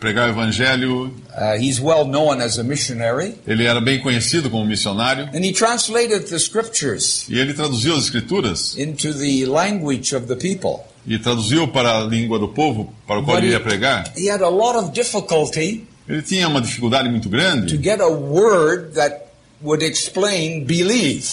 pregar 0.00 0.28
o 0.28 0.32
evangelho. 0.32 1.14
Uh, 1.36 1.56
he's 1.60 1.78
well 1.78 2.04
known 2.06 2.40
as 2.40 2.58
a 2.58 2.64
missionary, 2.64 3.34
Ele 3.46 3.64
era 3.64 3.80
bem 3.80 4.00
conhecido 4.00 4.50
como 4.50 4.64
missionário 4.64 5.28
and 5.34 5.44
he 5.44 5.52
translated 5.52 6.26
the 6.28 6.38
scriptures 6.38 7.26
e 7.28 7.38
ele 7.38 7.52
traduziu 7.54 7.94
as 7.94 8.04
escrituras 8.04 8.76
into 8.76 9.12
the 9.14 9.44
language 9.46 10.14
of 10.16 10.26
the 10.26 10.34
people. 10.36 10.82
e 11.06 11.18
traduziu 11.18 11.68
para 11.68 11.98
a 11.98 12.04
língua 12.04 12.38
do 12.38 12.48
povo 12.48 12.92
para 13.06 13.20
o 13.20 13.24
qual 13.24 13.36
But 13.36 13.44
ele 13.44 13.52
ia 13.52 13.60
pregar. 13.60 14.12
he 14.16 14.28
had 14.30 14.42
a 14.42 14.48
lot 14.48 14.76
of 14.76 14.90
difficulty 14.92 15.86
Ele 16.08 16.22
tinha 16.22 16.48
uma 16.48 16.60
dificuldade 16.60 17.08
muito 17.08 17.24
to 17.24 17.28
grande 17.28 17.76
get 17.80 18.00
a 18.00 18.08
word 18.08 18.94
that 18.94 19.26
would 19.62 19.84
explain 19.84 20.64
believe. 20.64 21.28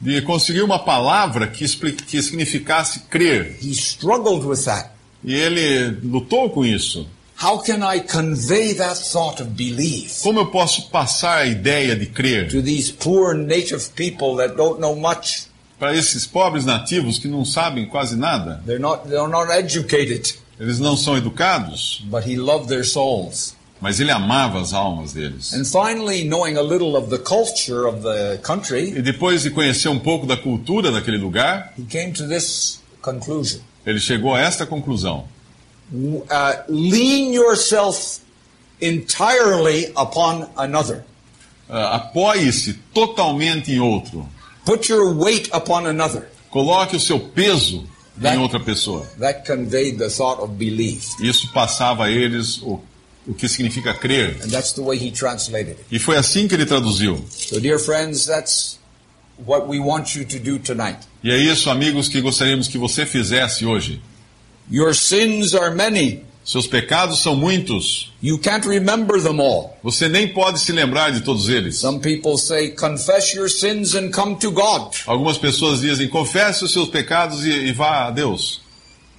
de 0.00 0.22
conseguir 0.22 0.62
uma 0.62 0.78
palavra 0.78 1.46
que, 1.48 1.66
que 2.06 2.22
significasse 2.22 3.00
crer. 3.10 3.56
He 3.62 3.72
struggled 3.72 4.46
with 4.46 4.64
that. 4.64 4.90
E 5.24 5.34
ele 5.34 5.98
lutou 6.02 6.48
com 6.50 6.64
isso. 6.64 7.06
How 7.42 7.58
can 7.58 7.82
I 7.82 8.00
convey 8.00 8.74
that 8.74 8.96
thought 8.98 9.40
of 9.40 9.50
believe 9.56 10.10
Como 10.22 10.40
eu 10.40 10.46
posso 10.46 10.90
passar 10.90 11.38
a 11.38 11.46
ideia 11.46 11.96
de 11.96 12.04
crer 12.06 12.50
to 12.50 12.60
these 12.60 12.92
poor 12.92 13.34
native 13.34 13.90
people 13.94 14.36
that 14.36 14.54
don't 14.56 14.78
know 14.80 14.94
much? 14.94 15.48
para 15.78 15.96
esses 15.96 16.26
pobres 16.26 16.66
nativos 16.66 17.18
que 17.18 17.26
não 17.26 17.42
sabem 17.44 17.86
quase 17.86 18.14
nada? 18.14 18.62
They're 18.66 18.78
not 18.78 19.08
they're 19.08 19.26
not 19.28 19.50
educated, 19.50 20.34
Eles 20.58 20.78
não 20.78 20.94
são 20.98 21.16
educados, 21.16 22.02
but 22.10 22.28
he 22.28 22.36
loved 22.36 22.68
their 22.68 22.84
souls. 22.84 23.56
mas 23.80 23.98
ele 23.98 24.10
amava 24.10 24.60
as 24.60 24.74
almas 24.74 25.14
deles. 25.14 25.54
And 25.54 25.64
finally, 25.64 26.22
knowing 26.22 26.58
a 26.58 26.62
little 26.62 26.94
of 26.94 27.08
the 27.08 27.16
culture 27.16 27.88
of 27.88 28.02
the 28.02 28.38
country, 28.42 28.90
E 28.90 29.00
depois 29.00 29.40
de 29.44 29.50
conhecer 29.50 29.88
um 29.88 29.98
pouco 29.98 30.26
da 30.26 30.36
cultura 30.36 30.90
daquele 30.92 31.16
lugar, 31.16 31.72
he 31.78 31.84
came 31.88 32.12
to 32.12 32.28
this 32.28 32.82
conclusion: 33.00 33.60
ele 33.86 33.98
chegou 33.98 34.34
a 34.34 34.40
esta 34.42 34.66
conclusão: 34.66 35.24
uh, 35.92 36.62
lean 36.68 37.32
yourself 37.32 38.20
entirely 38.80 39.92
upon 39.96 40.48
another. 40.56 41.04
ah, 41.68 41.96
apoie-se 41.96 42.74
totalmente 42.92 43.70
em 43.72 43.78
outro. 43.80 44.28
Put 44.64 44.88
your 44.90 45.14
weight 45.14 45.48
upon 45.52 45.86
another. 45.86 46.28
Coloque 46.50 46.96
o 46.96 47.00
seu 47.00 47.18
peso 47.20 47.86
That- 48.20 48.34
em 48.36 48.38
outra 48.40 48.58
pessoa. 48.60 49.06
That 49.18 49.44
conveyed 49.46 49.98
the 49.98 50.10
thought 50.10 50.40
of 50.42 50.52
belief. 50.54 51.06
Isso 51.20 51.48
passava 51.52 52.04
a 52.06 52.10
eles 52.10 52.60
o, 52.62 52.80
o 53.26 53.34
que 53.34 53.48
significa 53.48 53.94
crer. 53.94 54.36
And 54.42 54.48
that's 54.50 54.72
the 54.72 54.82
way 54.82 54.98
he 54.98 55.10
translated 55.12 55.72
it. 55.78 55.84
E 55.90 55.98
foi 55.98 56.16
assim 56.16 56.48
que 56.48 56.54
ele 56.54 56.66
traduziu. 56.66 57.24
So, 57.28 57.60
dear 57.60 57.78
friends, 57.78 58.26
that's 58.26 58.78
what 59.46 59.66
we 59.68 59.78
want 59.78 60.14
you 60.16 60.24
to 60.24 60.38
do 60.38 60.58
tonight. 60.58 60.98
E 61.22 61.30
é 61.30 61.36
isso, 61.38 61.70
amigos, 61.70 62.08
que 62.08 62.20
gostaríamos 62.20 62.66
que 62.68 62.78
você 62.78 63.06
fizesse 63.06 63.64
hoje. 63.64 64.00
Your 64.70 64.94
sins 64.94 65.54
are 65.54 65.74
many. 65.74 66.24
Seus 66.44 66.66
pecados 66.66 67.20
são 67.20 67.36
muitos. 67.36 68.12
You 68.22 68.38
can't 68.38 68.66
remember 68.66 69.20
them 69.20 69.40
all. 69.40 69.76
Você 69.82 70.08
nem 70.08 70.28
pode 70.28 70.58
se 70.58 70.72
lembrar 70.72 71.10
de 71.10 71.20
todos 71.20 71.48
eles. 71.48 71.78
Some 71.78 72.00
people 72.00 72.36
say, 72.38 72.70
confess 72.70 73.34
your 73.34 73.48
sins 73.48 73.94
and 73.94 74.10
come 74.10 74.36
to 74.36 74.50
God. 74.50 74.94
Algumas 75.06 75.38
pessoas 75.38 75.80
dizem: 75.80 76.08
confesse 76.08 76.64
os 76.64 76.72
seus 76.72 76.88
pecados 76.88 77.44
e, 77.44 77.50
e 77.50 77.72
vá 77.72 78.06
a 78.06 78.10
Deus. 78.10 78.60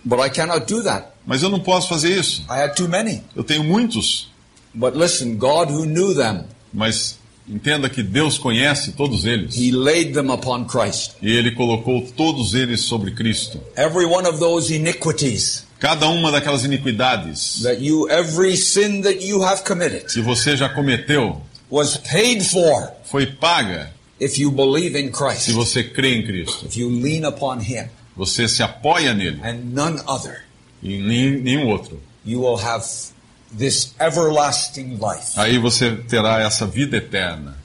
But 0.03 0.19
I 0.19 0.29
cannot 0.29 0.65
do 0.65 0.83
that. 0.83 1.07
Mas 1.25 1.43
eu 1.43 1.49
não 1.49 1.59
posso 1.59 1.87
fazer 1.87 2.17
isso. 2.17 2.43
I 2.49 2.67
too 2.75 2.89
many. 2.89 3.23
Eu 3.35 3.43
tenho 3.43 3.63
muitos. 3.63 4.29
But 4.73 4.95
listen, 4.95 5.35
God 5.35 5.69
who 5.69 5.85
knew 5.85 6.15
them, 6.15 6.45
Mas 6.73 7.17
entenda 7.47 7.89
que 7.89 8.01
Deus 8.03 8.37
conhece 8.37 8.91
todos 8.93 9.25
eles. 9.25 9.55
He 9.57 9.71
laid 9.71 10.13
them 10.13 10.31
upon 10.31 10.65
Christ. 10.65 11.13
E 11.21 11.31
Ele 11.31 11.51
colocou 11.51 12.01
todos 12.15 12.53
eles 12.53 12.81
sobre 12.81 13.11
Cristo. 13.11 13.59
Every 13.75 14.05
one 14.05 14.27
of 14.27 14.39
those 14.39 14.73
iniquities 14.73 15.65
Cada 15.79 16.07
uma 16.09 16.31
daquelas 16.31 16.63
iniquidades 16.63 17.61
that 17.63 17.81
you, 17.81 18.07
every 18.09 18.55
sin 18.55 19.01
that 19.01 19.19
you 19.25 19.41
have 19.43 19.63
committed 19.63 20.05
que 20.05 20.21
você 20.21 20.55
já 20.55 20.69
cometeu 20.69 21.41
was 21.71 21.97
paid 21.97 22.43
for 22.43 22.91
foi 23.03 23.25
paga 23.25 23.91
if 24.19 24.37
you 24.37 24.51
believe 24.51 24.95
in 24.95 25.07
se 25.07 25.11
Christ. 25.11 25.51
você 25.53 25.83
crê 25.83 26.15
em 26.17 26.23
Cristo. 26.23 26.65
If 26.67 26.77
you 26.77 26.87
lean 26.89 27.27
upon 27.27 27.59
Him 27.61 27.85
Você 28.15 28.47
se 28.47 28.61
apoia 28.61 29.13
nele 29.15 29.39
and 29.43 29.71
none 29.73 29.99
other, 30.05 30.43
e 30.83 30.97
nem- 30.99 31.41
nenhum 31.41 31.67
outro. 31.69 31.99
you 32.23 32.41
will 32.41 32.57
have 32.57 32.85
this 33.57 33.93
everlasting 33.99 34.97
life. 35.01 35.33
Aí 35.37 35.57
você 35.57 35.91
terá 36.07 36.41
essa 36.41 36.65
vida 36.65 36.97
eterna. 36.97 37.57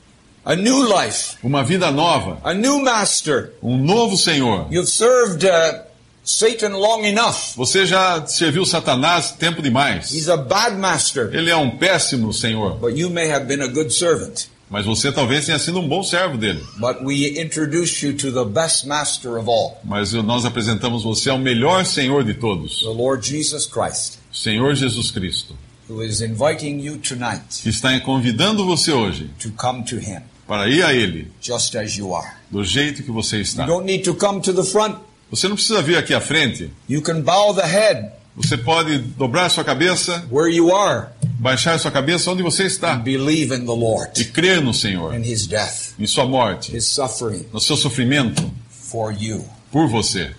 A 0.45 0.55
new 0.55 0.83
life, 0.87 1.37
Uma 1.43 1.65
vida 1.65 1.91
nova, 1.91 2.39
a 2.45 2.55
new 2.55 2.81
master. 2.81 3.53
um 3.63 3.77
novo 3.77 4.17
Senhor. 4.17 4.67
You've 4.71 4.89
served 4.89 5.45
uh, 5.45 5.83
Satan 6.23 6.77
long 6.77 7.05
enough. 7.05 7.55
Você 7.57 7.85
já 7.85 8.25
serviu 8.27 8.65
Satanás 8.65 9.33
tempo 9.33 9.61
demais. 9.61 10.13
He's 10.13 10.29
a 10.29 10.37
bad 10.37 10.77
master, 10.77 11.31
Ele 11.35 11.51
é 11.51 11.57
um 11.57 11.77
péssimo 11.77 12.33
Senhor, 12.33 12.77
but 12.79 12.97
you 12.97 13.11
may 13.11 13.29
have 13.29 13.47
been 13.47 13.61
a 13.63 13.67
good 13.69 13.93
servant. 13.93 14.49
mas 14.71 14.85
você 14.85 15.13
talvez 15.13 15.47
tenha 15.47 15.59
sido 15.61 15.79
um 15.81 15.89
bom 15.89 16.03
servo 16.05 16.37
dele. 16.37 16.61
But 16.79 17.03
we 17.05 17.41
introduce 17.41 18.05
you 18.05 18.15
to 18.17 18.33
the 18.33 18.45
best 18.45 18.87
master 18.87 19.39
of 19.39 19.49
all, 19.49 19.81
Mas 19.85 20.13
nós 20.13 20.45
apresentamos 20.45 21.03
você 21.05 21.29
ao 21.31 21.39
melhor 21.39 21.85
Senhor 21.85 22.23
de 22.25 22.35
todos, 22.35 22.81
the 22.81 22.87
Lord 22.89 23.25
Jesus 23.29 23.67
Christ, 23.67 24.19
Senhor 24.33 24.75
Jesus 24.77 25.11
Cristo, 25.13 25.57
who 25.89 26.03
is 26.03 26.21
inviting 26.21 26.81
you 26.81 26.97
tonight 26.99 27.63
que 27.63 27.69
está 27.69 27.99
convidando 28.01 28.65
você 28.67 28.93
hoje 28.93 29.31
to 29.39 29.51
come 29.53 29.83
to 29.85 29.97
Him 29.97 30.21
para 30.47 30.69
ir 30.69 30.83
a 30.85 30.93
Ele 30.93 31.31
just 31.41 31.75
as 31.77 31.97
you 31.97 32.15
are. 32.15 32.35
do 32.51 32.63
jeito 32.65 33.03
que 33.03 33.11
você 33.11 33.37
You 33.37 33.43
está. 33.43 33.67
don't 33.67 33.85
need 33.87 34.05
to 34.05 34.15
come 34.15 34.41
to 34.41 34.53
the 34.53 34.65
front. 34.65 34.97
Você 35.31 35.49
não 35.49 35.57
precisa 35.57 35.83
vir 35.83 35.97
aqui 35.97 36.15
à 36.15 36.21
frente. 36.21 36.71
You 36.89 37.03
can 37.03 37.21
bow 37.23 37.53
the 37.55 37.67
head 37.67 38.11
Você 38.37 38.57
pode 38.59 38.99
dobrar 38.99 39.49
sua 39.49 39.65
cabeça, 39.65 40.25
where 40.31 40.55
you 40.55 40.71
are 40.75 41.09
baixar 41.41 41.79
sua 41.81 41.91
cabeça 41.91 42.31
onde 42.31 42.43
você 42.43 42.65
está 42.65 42.95
and 42.95 43.01
believe 43.03 43.53
in 43.55 43.65
the 43.65 43.73
e 43.73 43.79
Lord, 43.81 44.25
crer 44.27 44.61
no 44.61 44.75
Senhor, 44.75 45.15
in 45.15 45.23
His 45.23 45.47
death, 45.47 45.95
em 45.99 46.07
sua 46.07 46.27
morte, 46.27 46.77
His 46.77 46.85
suffering 46.87 47.47
no 47.53 47.59
seu 47.59 47.77
sofrimento 47.77 48.49
for 48.69 49.11
you. 49.19 49.43
por 49.73 49.89
você. 49.89 50.31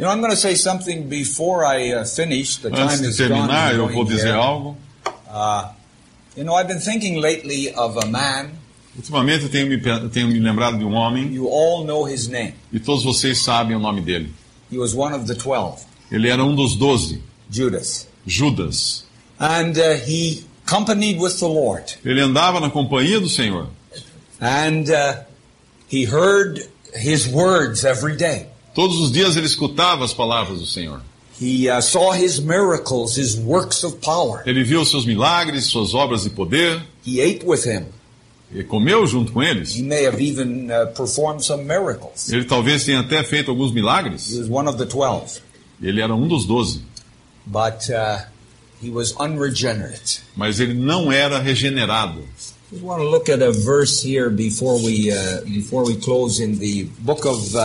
You 0.00 0.06
know, 0.06 0.12
I'm 0.12 0.20
going 0.20 0.30
to 0.30 0.36
say 0.38 0.54
something 0.54 1.10
before 1.10 1.62
I 1.62 1.90
uh, 1.90 2.04
finish. 2.06 2.56
The 2.56 2.68
Antes 2.68 2.94
time 2.94 3.02
de 3.02 3.08
is 3.08 3.18
terminar, 3.18 3.74
eu 3.74 3.86
vou 3.86 4.06
dizer 4.06 4.32
algo. 4.34 4.74
Uh, 5.28 5.68
you 6.34 6.42
know, 6.42 6.54
I've 6.54 6.68
been 6.68 6.80
thinking 6.80 7.20
lately 7.20 7.74
of 7.74 7.98
a 7.98 8.06
man. 8.06 8.52
Ultimamente 8.96 9.42
eu 9.44 9.50
tenho 9.50 9.66
me, 9.66 9.78
tenho 10.08 10.28
me 10.28 10.40
lembrado 10.40 10.78
de 10.78 10.86
um 10.86 10.94
homem 10.94 11.30
You 11.30 11.48
all 11.48 11.84
know 11.84 12.04
his 12.04 12.28
name. 12.28 12.54
e 12.72 12.80
todos 12.80 13.04
vocês 13.04 13.42
sabem 13.42 13.76
o 13.76 13.78
nome 13.78 14.00
dele. 14.00 14.32
He 14.72 14.78
was 14.78 14.94
one 14.94 15.14
of 15.14 15.26
the 15.26 15.34
twelve, 15.34 15.84
Ele 16.10 16.30
era 16.30 16.42
um 16.42 16.54
dos 16.54 16.74
doze, 16.76 17.20
Judas. 17.50 18.08
Judas. 18.26 19.04
And 19.38 19.76
uh, 19.76 19.96
he 20.06 20.46
companied 20.64 21.20
with 21.20 21.38
the 21.40 21.46
Lord. 21.46 21.92
Ele 22.02 22.22
andava 22.22 22.58
na 22.58 22.70
companhia 22.70 23.20
do 23.20 23.28
Senhor 23.28 23.66
And 24.40 24.88
uh, 24.90 25.24
he 25.88 26.06
heard 26.06 26.66
his 26.94 27.28
words 27.28 27.84
every 27.84 28.16
day. 28.16 28.46
Todos 28.74 28.98
os 28.98 29.10
dias 29.12 29.36
ele 29.36 29.46
escutava 29.46 30.04
as 30.04 30.12
palavras 30.14 30.58
do 30.60 30.66
Senhor. 30.66 31.00
He 31.40 31.68
uh, 31.70 31.80
saw 31.80 32.12
his 32.12 32.38
miracles, 32.38 33.16
his 33.16 33.34
works 33.36 33.82
of 33.82 33.96
power. 33.96 34.42
Ele 34.46 34.62
viu 34.62 34.84
seus 34.84 35.06
milagres, 35.06 35.64
suas 35.66 35.94
obras 35.94 36.24
de 36.24 36.30
poder, 36.30 36.82
He 37.06 37.20
ate 37.22 37.44
with 37.46 37.64
him. 37.66 37.86
e 38.54 38.62
comeu 38.62 39.06
junto 39.06 39.32
com 39.32 39.42
He 39.42 39.46
eles. 39.48 39.76
may 39.80 40.04
have 40.04 40.20
even 40.20 40.70
uh, 40.70 40.86
performed 40.94 41.42
some 41.42 41.64
miracles. 41.64 42.30
Ele 42.30 42.44
talvez 42.44 42.84
tenha 42.84 43.00
até 43.00 43.22
feito 43.24 43.50
alguns 43.50 43.70
He 43.70 43.74
milagres. 43.74 44.36
was 44.36 44.48
one 44.50 44.68
of 44.68 44.76
the 44.76 44.84
twelve. 44.86 45.40
Ele 45.82 46.00
era 46.02 46.14
um 46.14 46.28
dos 46.28 46.44
doze, 46.44 46.82
But 47.46 47.88
uh, 47.90 48.18
he 48.82 48.90
was 48.90 49.14
unregenerate. 49.18 50.20
mas 50.36 50.60
ele 50.60 50.74
não 50.74 51.10
era 51.10 51.38
regenerado. 51.38 52.22
We 52.70 52.80
want 52.82 53.00
to 53.02 53.08
look 53.08 53.28
at 53.30 53.42
a 53.42 53.50
verse 53.50 54.00
here 54.06 54.28
before 54.30 54.78
we 54.80 55.10
uh, 55.10 55.40
before 55.44 55.84
we 55.84 55.96
close 55.96 56.38
in 56.38 56.58
the 56.58 56.84
book 57.00 57.24
of 57.26 57.56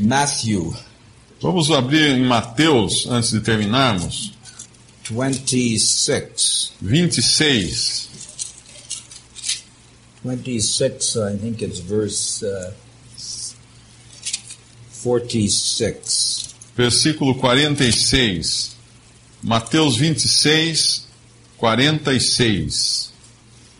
Matthew 0.00 0.74
Vamos 1.42 1.70
abrir 1.70 2.18
em 2.18 2.22
Mateus, 2.22 3.06
antes 3.06 3.30
de 3.30 3.40
terminarmos, 3.40 4.34
26. 5.10 6.72
26. 6.78 8.10
26, 10.22 11.16
I 11.16 11.38
think 11.38 11.62
it's 11.62 11.78
verse 11.80 12.44
uh, 12.44 12.74
46. 15.02 16.54
Versículo 16.76 17.34
46. 17.36 18.76
Mateus 19.42 19.96
26, 19.96 21.06
46. 21.56 23.14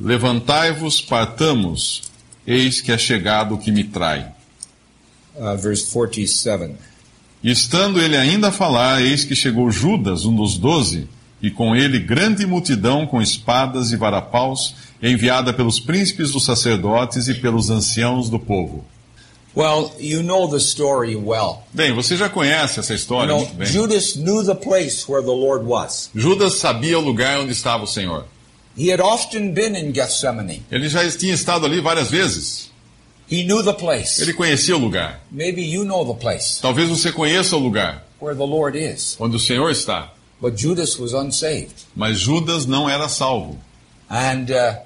Levantai-vos, 0.01 1.03
partamos, 1.03 2.05
eis 2.47 2.81
que 2.81 2.91
é 2.91 2.97
chegado 2.97 3.57
o 3.57 3.59
que 3.59 3.71
me 3.71 3.85
trai. 3.85 4.40
Uh, 5.37 5.57
verse 5.57 5.91
47. 5.91 6.75
E 7.43 7.51
estando 7.51 8.01
ele 8.01 8.17
ainda 8.17 8.49
a 8.49 8.53
falar, 8.53 9.03
eis 9.03 9.25
que 9.25 9.35
chegou 9.35 9.71
Judas, 9.71 10.25
um 10.25 10.35
dos 10.35 10.59
doze, 10.59 11.09
e 11.41 11.51
com 11.51 11.75
ele 11.75 11.99
grande 11.99 12.45
multidão 12.45 13.07
com 13.07 13.23
espadas 13.23 13.93
e 13.93 13.97
varapaus, 13.97 14.75
enviada 15.03 15.53
pelos 15.53 15.81
príncipes 15.81 16.33
dos 16.33 16.45
sacerdotes 16.45 17.29
e 17.29 17.35
pelos 17.35 17.71
anciãos 17.71 18.29
do 18.29 18.39
povo. 18.39 18.85
Well, 19.57 19.91
you 19.99 20.23
know 20.23 20.49
the 20.49 20.59
story 20.59 21.17
well. 21.17 21.65
Bem, 21.73 21.93
você 21.93 22.17
já 22.17 22.29
conhece 22.29 22.79
essa 22.79 22.93
You 22.93 22.97
história 22.97 23.29
know, 23.29 23.39
muito 23.39 23.55
bem. 23.55 23.67
Judas 23.67 24.15
knew 24.15 24.45
the 24.45 24.55
place 24.55 25.11
where 25.11 25.25
the 25.25 25.33
Lord 25.33 25.65
was. 25.65 26.09
Judas 26.15 26.55
sabia 26.55 26.99
o 26.99 27.03
lugar 27.03 27.41
onde 27.41 27.53
estava 27.53 27.83
o 27.83 27.87
Senhor. 27.87 28.27
He 28.79 28.93
had 28.93 29.01
often 29.01 29.53
been 29.53 29.77
in 29.77 29.93
Gethsemane. 29.93 30.63
Ele 30.71 30.89
já 30.89 31.09
tinha 31.11 31.35
estado 31.35 31.67
ali 31.67 31.81
várias 31.81 32.11
vezes. 32.11 32.70
He 33.31 33.45
knew 33.45 33.63
the 33.63 33.73
place. 33.75 34.21
Ele 34.21 34.33
conhecia 34.33 34.77
o 34.77 34.81
lugar. 34.81 35.21
Maybe 35.31 35.63
you 35.63 35.85
know 35.85 36.05
the 36.05 36.19
place 36.21 36.61
Talvez 36.61 36.89
você 36.89 37.13
conheça 37.13 37.57
o 37.57 37.61
lugar 37.61 38.05
where 38.21 38.37
the 38.37 38.45
Lord 38.47 38.77
is. 38.77 39.17
onde 39.21 39.37
o 39.37 39.39
Senhor 39.41 39.71
está. 39.71 40.11
But 40.41 40.59
Judas 40.59 40.99
was 40.99 41.13
unsaved. 41.13 41.75
Mas 41.95 42.19
Judas 42.19 42.67
não 42.67 42.89
era 42.89 43.09
salvo. 43.09 43.59
And 44.09 44.47
uh, 44.51 44.77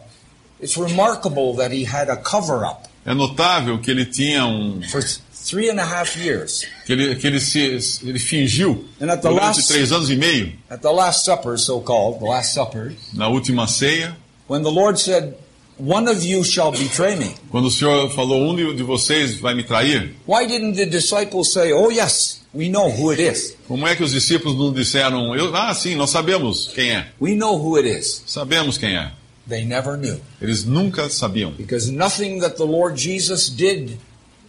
it's 0.61 0.77
remarkable 0.77 1.55
that 1.57 1.73
he 1.73 1.85
had 1.85 2.11
a 2.11 2.17
cover 2.17 2.65
up 2.67 2.89
É 3.07 3.15
notável 3.15 3.79
que 3.79 3.91
ele 3.91 4.05
tinha 4.07 4.45
um. 4.47 4.83
for 4.91 5.01
th- 5.03 5.21
three 5.33 5.69
and 5.71 5.79
a 5.79 5.85
half 5.85 6.17
years. 6.17 6.65
que 6.87 6.93
ele, 6.93 7.15
que 7.17 7.27
ele, 7.27 7.39
se, 7.41 7.79
ele 8.03 8.19
fingiu 8.19 8.85
And 9.01 9.11
at 9.11 9.21
the 9.23 9.29
durante 9.29 9.59
last- 9.59 9.69
três 9.69 9.93
anos 9.93 10.11
e 10.11 10.17
meio, 10.17 10.53
At 10.71 10.81
the 10.81 10.91
Last 10.91 11.25
Supper, 11.25 11.59
so 11.59 11.81
called, 11.81 12.19
the 12.19 12.25
Last 12.27 12.53
Supper, 12.55 12.93
na 13.13 13.29
última 13.29 13.67
ceia, 13.67 14.17
when 14.49 14.63
the 14.63 14.71
Lord 14.71 14.99
said, 14.99 15.35
One 15.78 16.09
of 16.09 16.23
you 16.25 16.45
shall 16.45 16.71
betray 16.71 17.16
me. 17.16 17.35
quando 17.50 17.66
o 17.66 17.71
Senhor 17.71 18.09
falou: 18.11 18.50
Um 18.50 18.75
de, 18.75 18.83
vocês 18.83 19.35
vai 19.40 19.54
me 19.54 19.64
trair. 19.64 20.14
Why 20.26 20.47
didn't 20.47 20.76
the 20.76 20.87
disciples 20.87 21.52
say, 21.52 21.73
Oh, 21.73 21.90
yes, 21.90 22.43
we 22.54 22.69
know 22.69 22.90
who 22.90 23.11
it 23.11 23.21
is? 23.21 23.57
Como 23.66 23.87
é 23.87 23.97
que 23.97 24.04
os 24.04 24.12
discípulos 24.12 24.57
não 24.57 24.73
disseram: 24.73 25.35
eu, 25.35 25.54
Ah, 25.54 25.75
sim, 25.75 25.97
nós 25.97 26.11
sabemos 26.11 26.71
quem 26.75 26.90
é. 26.93 27.09
We 27.21 27.35
know 27.35 27.57
who 27.57 27.76
it 27.76 27.88
is. 27.88 28.23
Sabemos 28.26 28.78
quem 28.78 28.97
é. 28.97 29.11
They 29.49 29.64
never 29.64 29.97
knew. 29.97 30.21
Eles 30.40 30.64
nunca 30.64 31.11
sabiam. 31.11 31.52
Because 31.52 31.90
nothing 31.90 32.40
that 32.40 32.57
the 32.57 32.64
Lord 32.64 32.97
Jesus 32.97 33.49
did 33.50 33.99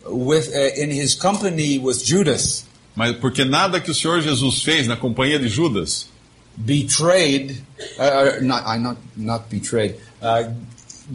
with, 0.05 0.49
uh, 0.53 0.79
in 0.81 0.91
his 0.91 1.15
company 1.15 1.79
with 1.79 2.03
Judas 2.05 2.65
Mas 2.95 3.13
porque 3.17 3.43
nada 3.43 3.81
que 3.81 3.91
o 3.91 3.93
Senhor 3.95 4.21
Jesus 4.21 4.61
fez 4.63 4.87
na 4.87 4.95
companhia 4.95 5.37
de 5.37 5.49
Judas 5.49 6.07
betrayed, 6.55 7.61
uh, 7.99 8.41
not, 8.41 8.63
I 8.65 8.77
not, 8.79 8.97
not 9.17 9.49
betrayed, 9.49 9.95
uh, 10.21 10.49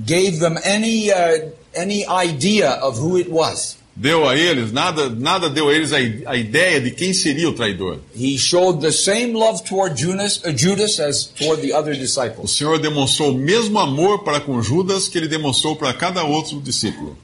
gave 0.06 0.38
them 0.38 0.59
any, 0.64 1.11
uh, 1.11 1.50
any 1.75 2.06
idea 2.06 2.70
of 2.82 2.99
who 2.99 3.16
it 3.16 3.30
was. 3.30 3.76
deu 4.00 4.26
a 4.26 4.37
eles, 4.37 4.73
nada, 4.73 5.11
nada 5.11 5.50
deu 5.50 5.68
a 5.68 5.75
eles 5.75 5.92
a, 5.92 5.99
a 6.30 6.37
ideia 6.37 6.80
de 6.80 6.90
quem 6.90 7.12
seria 7.12 7.49
o 7.49 7.52
traidor. 7.52 7.99
He 8.14 8.38
showed 8.38 8.80
the 8.80 8.92
same 8.92 9.35
love 9.35 9.62
toward 9.64 10.00
Judas, 10.00 10.40
uh, 10.44 10.56
Judas 10.56 10.99
as 10.99 11.26
toward 11.26 11.61
the 11.61 11.75
other 11.75 11.92
O 11.92 11.99
disciples. 11.99 12.50
Senhor 12.56 12.78
demonstrou 12.78 13.32
o 13.32 13.35
mesmo 13.35 13.78
amor 13.78 14.25
para 14.25 14.40
com 14.40 14.62
Judas 14.62 15.06
que 15.09 15.18
ele 15.18 15.28
demonstrou 15.28 15.76
para 15.76 15.92
cada 15.92 16.25
outro 16.25 16.61
discípulo. 16.61 17.16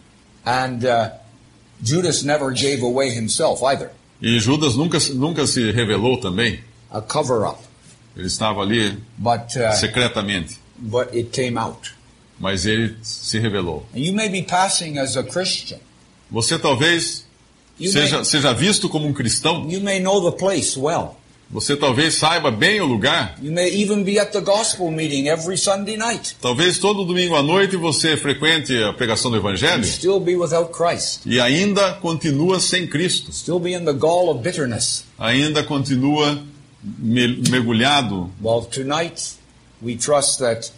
And 0.45 0.85
uh, 0.85 1.11
Judas 1.83 2.23
never 2.23 2.53
gave 2.53 2.83
away 2.83 3.11
himself 3.11 3.63
either. 3.65 3.91
E 4.21 4.39
Judas 4.39 4.77
nunca, 4.77 4.99
nunca 5.15 5.47
se 5.47 5.71
revelou 5.73 6.21
também. 6.21 6.61
A 6.91 7.01
cover 7.01 7.47
up. 7.49 7.61
Ele 8.17 8.27
estava 8.27 8.61
ali 8.63 8.97
But, 9.19 9.57
uh, 9.57 9.75
secretamente, 9.77 10.59
but 10.79 11.09
it 11.15 11.31
came 11.31 11.59
out. 11.59 11.96
Mas 12.39 12.67
ele 12.67 12.97
se 13.03 13.39
revelou. 13.39 13.87
And 13.95 14.01
you 14.01 14.13
may 14.13 14.29
be 14.29 14.43
passing 14.43 14.99
as 14.99 15.17
a 15.17 15.23
Christian. 15.23 15.79
Você 16.31 16.59
talvez 16.59 17.25
You 17.79 17.91
seja, 17.93 18.17
may, 18.17 18.25
seja 18.25 18.53
visto 18.55 18.89
como 18.89 19.07
um 19.07 19.13
cristão. 19.13 19.67
you 19.71 19.81
may 19.81 20.01
know 20.01 20.31
the 20.31 20.37
place 20.37 20.79
well. 20.79 21.17
Você 21.49 21.77
talvez 21.77 22.15
saiba 22.17 22.51
bem 22.51 22.81
o 22.81 22.87
lugar. 22.87 23.37
You 23.41 23.53
may 23.53 23.69
even 23.81 24.03
be 24.03 24.19
at 24.19 24.33
the 24.33 24.41
gospel 24.41 24.91
meeting 24.91 25.29
every 25.29 25.57
Sunday 25.57 25.97
night. 25.97 26.35
Talvez 26.41 26.79
todo 26.81 27.05
domingo 27.05 27.37
à 27.37 27.43
noite 27.43 27.77
você 27.77 28.17
frequente 28.17 28.77
a 28.83 28.93
pregação 28.93 29.31
do 29.31 29.37
Evangelho 29.37 29.85
e 31.25 31.39
ainda 31.41 31.93
continua 32.01 32.59
sem 32.59 32.89
Cristo. 32.89 33.31
Ainda 35.19 35.63
continua 35.63 36.43
me- 36.83 37.43
mergulhado. 37.49 38.29
Well, 38.43 38.63
tonight 38.63 39.35
we 39.81 39.95
trust 39.97 40.39
that 40.41 40.73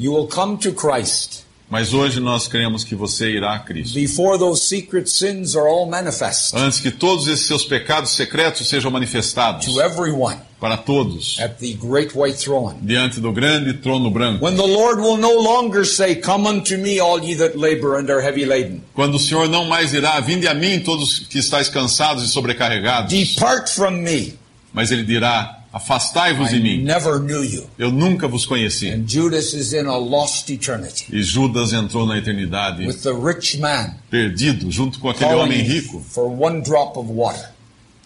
you 0.00 0.12
will 0.12 0.26
come 0.26 0.56
to 0.56 0.72
Christ 0.72 1.44
Mas 1.70 1.94
hoje 1.94 2.18
nós 2.18 2.48
cremos 2.48 2.82
que 2.82 2.96
você 2.96 3.30
irá 3.30 3.54
a 3.54 3.58
Cristo. 3.60 3.94
before 3.94 4.36
those 4.38 4.62
secret 4.66 5.08
sins 5.08 5.54
are 5.54 5.68
all 5.68 5.86
manifest 5.86 6.52
Antes 6.56 6.80
que 6.80 6.90
todos 6.90 7.28
esses 7.28 7.46
seus 7.46 7.64
pecados 7.64 8.10
secretos 8.16 8.68
sejam 8.68 8.90
manifestados 8.90 9.66
to 9.66 9.80
everyone 9.80 10.36
para 10.58 10.76
todos, 10.76 11.38
at 11.40 11.56
the 11.58 11.72
great 11.74 12.12
white 12.14 12.36
throne. 12.36 12.74
diante 12.82 13.18
do 13.20 13.32
grande 13.32 13.72
trono 13.80 14.10
branco. 14.10 14.44
When 14.44 14.56
the 14.56 14.66
Lord 14.66 15.00
will 15.00 15.16
no 15.16 15.32
longer 15.40 15.86
say, 15.86 16.16
Come 16.16 16.46
unto 16.46 16.76
me, 16.76 17.00
all 17.00 17.18
ye 17.18 17.34
that 17.36 17.56
labor 17.56 17.96
and 17.98 18.10
are 18.10 18.20
heavy 18.20 18.44
laden. 18.44 18.82
Quando 18.94 19.14
o 19.14 19.18
Senhor 19.18 19.48
não 19.48 19.64
mais 19.64 19.94
irá, 19.94 20.20
vinde 20.20 20.46
a 20.46 20.52
mim 20.52 20.80
todos 20.80 21.20
que 21.20 21.38
estáis 21.38 21.70
cansados 21.70 22.22
e 22.24 22.28
sobrecarregados. 22.28 23.10
Depart 23.10 23.70
from 23.70 24.02
me. 24.02 24.34
Mas 24.70 24.90
ele 24.90 25.02
dirá, 25.02 25.59
afastai-vos 25.72 26.50
de 26.50 26.60
mim. 26.60 26.82
never 26.82 27.20
knew 27.20 27.44
you. 27.44 27.66
Eu 27.78 27.90
nunca 27.90 28.26
vos 28.26 28.44
conheci. 28.44 28.88
And 28.90 29.04
Judas 29.06 29.52
is 29.54 29.72
in 29.72 29.86
a 29.86 29.96
lost 29.96 30.50
eternity 30.50 31.06
E 31.12 31.22
Judas 31.22 31.72
entrou 31.72 32.06
na 32.06 32.18
eternidade 32.18 32.86
with 32.86 33.02
the 33.02 33.12
rich 33.12 33.58
man 33.58 33.94
perdido, 34.10 34.70
junto 34.70 34.98
com 34.98 35.08
aquele 35.08 35.34
homem 35.34 35.62
rico 35.62 36.00
for 36.00 36.28
one 36.28 36.60
drop 36.62 36.98
of 36.98 37.10
water 37.10 37.50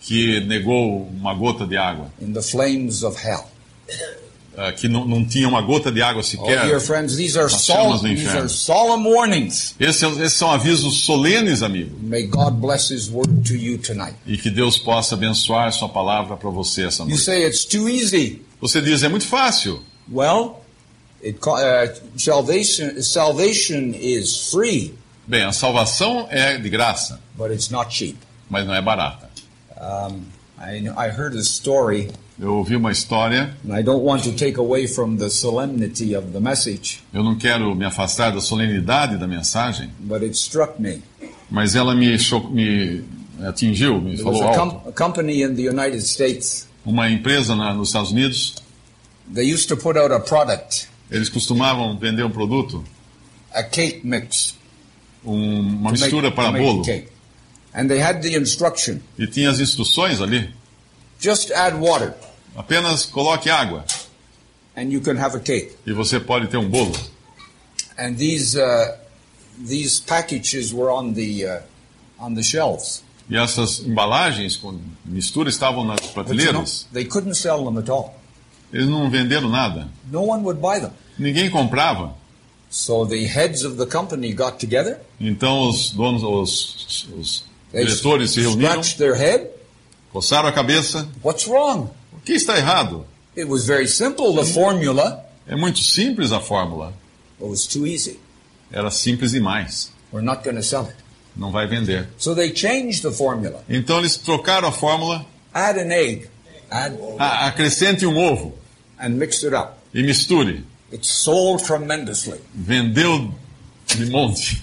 que 0.01 0.41
negou 0.41 1.09
uma 1.09 1.33
gota 1.33 1.67
de 1.67 1.79
água, 1.79 2.13
ah, 4.57 4.73
que 4.73 4.89
não, 4.89 5.05
não 5.07 5.25
tinha 5.25 5.49
uma 5.49 5.61
gota 5.61 5.91
de 5.91 6.01
água 6.03 6.21
Oh, 6.21 6.25
sequer. 6.25 6.67
dear 6.67 6.81
friends, 6.81 7.17
these 7.17 7.37
are 7.39 7.49
these 7.49 8.29
are 8.29 8.49
solemn 8.49 9.05
warnings. 9.07 9.75
Esses, 9.81 10.03
esses 10.19 10.35
são 10.39 10.51
avisos 10.51 11.05
solenes, 11.05 11.63
amigo. 11.63 11.97
May 12.03 12.25
God 12.27 12.55
bless 12.61 12.93
His 12.93 13.09
word 13.11 13.43
to 13.49 13.55
you 13.55 13.79
tonight. 13.79 14.15
E 14.27 14.37
que 14.39 14.51
Deus 14.51 14.79
possa 14.79 15.15
abençoar 15.15 15.73
sua 15.73 15.89
palavra 15.89 16.37
para 16.37 16.51
você 16.51 16.85
essa 16.87 17.03
You 17.03 17.09
noite. 17.11 17.23
say 17.25 17.45
it's 17.47 17.65
too 17.65 17.89
easy. 17.89 18.43
Você 18.61 18.81
diz, 18.81 19.03
é 19.03 19.09
muito 19.09 19.27
fácil. 19.27 19.81
Well, 20.11 20.61
it, 21.25 21.39
uh, 21.47 22.19
salvation, 22.19 23.01
salvation 23.03 23.93
is 23.95 24.51
free, 24.51 24.95
Bem, 25.27 25.43
a 25.45 25.53
salvação 25.53 26.27
é 26.31 26.59
de 26.59 26.69
graça, 26.69 27.19
but 27.37 27.51
it's 27.51 27.71
not 27.71 27.95
cheap. 27.95 28.17
mas 28.51 28.67
não 28.67 28.75
é 28.75 28.83
barata. 28.83 29.31
Um, 29.81 30.21
I, 30.59 30.87
I 30.89 31.09
heard 31.11 31.35
a 31.37 31.41
story, 31.41 32.11
Eu 32.41 32.55
ouvi 32.57 32.75
uma 32.75 32.91
história, 32.91 33.57
and 33.65 33.79
I 33.79 33.83
don't 33.85 34.05
want 34.05 34.25
to 34.25 34.33
take 34.33 34.59
away 34.59 34.89
from 34.89 35.17
the 35.17 35.31
solemnity 35.31 36.17
of 36.17 36.33
the 36.33 36.41
message, 36.41 36.99
eu 37.13 37.23
não 37.23 37.37
quero 37.39 37.75
me 37.77 37.85
afastar 37.85 38.33
da 38.33 38.41
solenidade 38.41 39.17
da 39.19 39.27
mensagem, 39.29 39.89
but 40.01 40.21
it 40.23 40.35
struck 40.37 40.81
me. 40.81 41.01
mas 41.49 41.77
ela 41.77 41.95
me, 41.95 42.17
me 42.51 43.05
atingiu, 43.47 44.01
me 44.01 44.17
There 44.17 44.25
falou 44.25 44.43
a, 44.43 44.59
alto. 44.59 44.89
a 44.89 44.93
company 44.93 45.43
in 45.45 45.55
the 45.55 45.63
United 45.69 46.01
States. 46.03 46.67
Uma 46.85 47.09
empresa 47.09 47.55
na, 47.55 47.73
nos 47.73 47.89
Estados 47.91 48.11
Unidos, 48.11 48.57
They 49.33 49.45
used 49.55 49.69
to 49.69 49.77
put 49.77 49.97
out 49.97 50.13
a 50.13 50.19
product, 50.21 50.89
eles 51.11 51.29
costumavam 51.31 51.97
vender 51.99 52.25
um 52.25 52.31
produto, 52.31 52.85
a 53.55 53.63
cake 53.63 54.01
mix, 54.05 54.55
um- 55.25 55.61
uma 55.61 55.93
make- 55.93 56.03
mistura 56.03 56.31
to 56.31 56.35
para 56.37 56.51
make 56.53 56.65
bolo, 56.65 56.83
cake, 56.85 57.09
and 57.75 57.87
they 57.87 58.01
had 58.03 58.21
the 58.23 58.37
instruction: 58.37 58.99
e 59.17 59.27
tinha 59.29 59.49
as 59.51 59.61
instruções 59.61 60.21
ali. 60.21 60.51
Just 61.25 61.51
add 61.53 61.75
water, 61.79 62.15
Apenas 62.57 63.07
coloque 63.07 63.49
água 63.51 63.85
and 64.77 64.93
you 64.93 65.01
can 65.01 65.17
have 65.17 65.35
a 65.37 65.41
cake. 65.41 65.73
e 65.87 65.93
você 65.93 66.21
pode 66.21 66.49
ter 66.49 66.59
um 66.59 66.69
bolo. 66.69 66.93
And 67.99 68.15
these 68.17 68.57
uh, 68.57 68.97
these 69.59 70.01
packages 70.01 70.73
were 70.73 70.91
on 70.91 71.15
the 71.15 71.47
uh, 71.47 71.63
on 72.19 72.35
the 72.35 72.43
shelves. 72.43 73.03
E 73.31 73.37
essas 73.37 73.79
embalagens 73.81 74.57
com 74.57 74.79
mistura 75.05 75.49
estavam 75.49 75.85
nas 75.85 76.01
prateleiras. 76.01 76.87
they 76.93 77.05
couldn't 77.05 77.35
sell 77.37 77.65
them 77.65 77.79
at 77.79 77.89
all. 77.89 78.15
Eles 78.73 78.89
não 78.89 79.09
venderam 79.09 79.49
nada. 79.49 79.89
No 80.11 80.23
one 80.23 80.43
would 80.43 80.61
buy 80.61 80.81
them. 80.81 80.91
Ninguém 81.19 81.49
comprava. 81.49 82.15
So 82.69 83.07
the 83.07 83.25
heads 83.25 83.63
of 83.63 83.77
the 83.77 83.87
company 83.87 84.33
got 84.33 84.59
together. 84.59 85.01
Então 85.21 85.69
os 85.69 85.91
donos, 85.91 86.23
os, 86.25 87.09
os 87.17 87.45
diretores 87.73 88.33
se 88.33 88.41
reuniram, 88.41 88.83
their 88.99 89.15
head. 89.15 89.54
Coçaram 90.15 90.49
a 90.49 90.53
cabeça. 90.53 91.09
What's 91.25 91.47
wrong? 91.49 91.91
O 92.13 92.21
que 92.25 92.33
está 92.35 92.57
errado? 92.57 93.05
It 93.37 93.47
was 93.51 93.67
very 93.67 93.89
simple. 93.89 94.33
The 94.33 94.45
formula 94.45 95.25
É 95.47 95.57
muito 95.57 95.81
simples 95.81 96.31
a 96.31 96.41
fórmula. 96.41 96.95
it 97.41 97.47
was 97.49 97.67
too 97.67 97.85
easy. 97.85 98.19
Era 98.73 98.91
simples 98.91 99.33
demais. 99.33 99.91
We're 100.13 100.25
not 100.25 100.45
going 100.45 100.55
to 100.57 100.63
sell 100.63 100.85
it. 100.85 100.95
Não 101.37 101.51
vai 101.51 101.67
vender. 101.67 102.09
So 102.17 102.33
they 102.35 102.55
changed 102.55 103.03
the 103.03 103.11
formula. 103.11 103.65
Então 103.69 103.99
eles 103.99 104.17
trocaram 104.17 104.69
a 104.69 104.73
fórmula. 104.73 105.27
Add 105.53 105.81
an 105.81 105.91
egg. 105.91 106.29
Add 106.71 106.97
a- 107.19 107.47
acrescente 107.49 108.07
um 108.07 108.17
ovo 108.17 108.55
and 108.99 109.11
mixed 109.11 109.45
it 109.45 109.55
up. 109.55 109.73
e 109.93 110.01
misture. 110.03 110.63
It 110.93 111.05
sold 111.05 111.65
tremendously. 111.65 112.39
Vendeu 112.55 113.35
de 113.87 114.07
monte. 114.07 114.63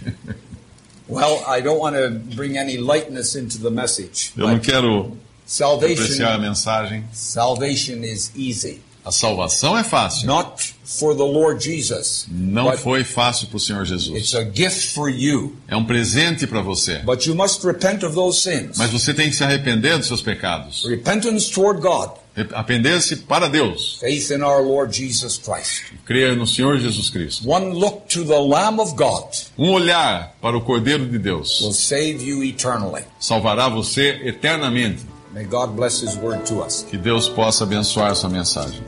Well, 1.09 1.43
I 1.45 1.59
don't 1.61 1.79
want 1.79 1.97
to 1.97 2.09
bring 2.35 2.57
any 2.57 2.77
lightness 2.77 3.35
into 3.35 3.57
the 3.59 3.69
message. 3.69 4.31
Eu 4.37 4.47
não 4.47 4.55
but 4.57 5.17
apreciar 5.59 6.27
a 6.27 6.31
salvation, 6.31 6.39
mensagem. 6.41 7.03
salvation 7.11 8.03
is 8.03 8.31
easy. 8.35 8.81
A 9.03 9.11
salvação 9.11 9.75
é 9.75 9.83
fácil. 9.83 10.27
Not 10.27 10.75
for 10.85 11.15
the 11.15 11.23
Lord 11.23 11.63
Jesus, 11.63 12.27
Não 12.29 12.71
foi 12.77 13.03
fácil 13.03 13.47
para 13.47 13.57
o 13.57 13.59
Senhor 13.59 13.83
Jesus. 13.83 14.15
it's 14.15 14.35
a 14.35 14.43
gift 14.43 14.93
for 14.93 15.09
you. 15.09 15.55
É 15.67 15.75
um 15.75 15.83
presente 15.83 16.45
para 16.45 16.61
você. 16.61 16.99
But 16.99 17.25
you 17.25 17.33
must 17.33 17.65
repent 17.65 18.03
of 18.03 18.13
those 18.13 18.41
sins. 18.41 18.77
Mas 18.77 18.91
você 18.91 19.11
tem 19.11 19.27
que 19.31 19.35
se 19.35 19.43
arrepender 19.43 19.97
dos 19.97 20.05
seus 20.05 20.21
pecados. 20.21 20.85
Repentance 20.85 21.49
toward 21.51 21.81
God, 21.81 22.11
Arrepender-se 22.53 23.15
para 23.17 23.49
Deus. 23.49 23.97
faith 23.99 24.29
in 24.31 24.43
our 24.43 24.61
Lord 24.61 24.95
Jesus 24.95 25.37
Christ. 25.39 25.81
Crer 26.05 26.35
no 26.37 26.45
Senhor 26.45 26.77
Jesus 26.77 27.09
Cristo. 27.09 27.49
One 27.49 27.73
look 27.73 28.07
to 28.09 28.23
the 28.23 28.37
Lamb 28.39 28.79
of 28.79 28.93
God 28.95 29.25
Um 29.57 29.71
olhar 29.71 30.35
para 30.39 30.55
o 30.55 30.61
Cordeiro 30.61 31.07
de 31.09 31.17
Deus 31.17 31.59
will 31.59 31.73
save 31.73 32.23
you 32.23 32.43
eternally. 32.43 33.03
salvará 33.19 33.67
você 33.67 34.21
eternamente. 34.23 35.09
May 35.33 35.45
God 35.45 35.75
bless 35.75 36.01
His 36.01 36.17
word 36.17 36.45
to 36.47 36.61
us. 36.61 36.83
Que 36.83 36.97
Deus 36.97 37.29
possa 37.29 37.63
abençoar 37.63 38.11
essa 38.11 38.27
mensagem. 38.27 38.83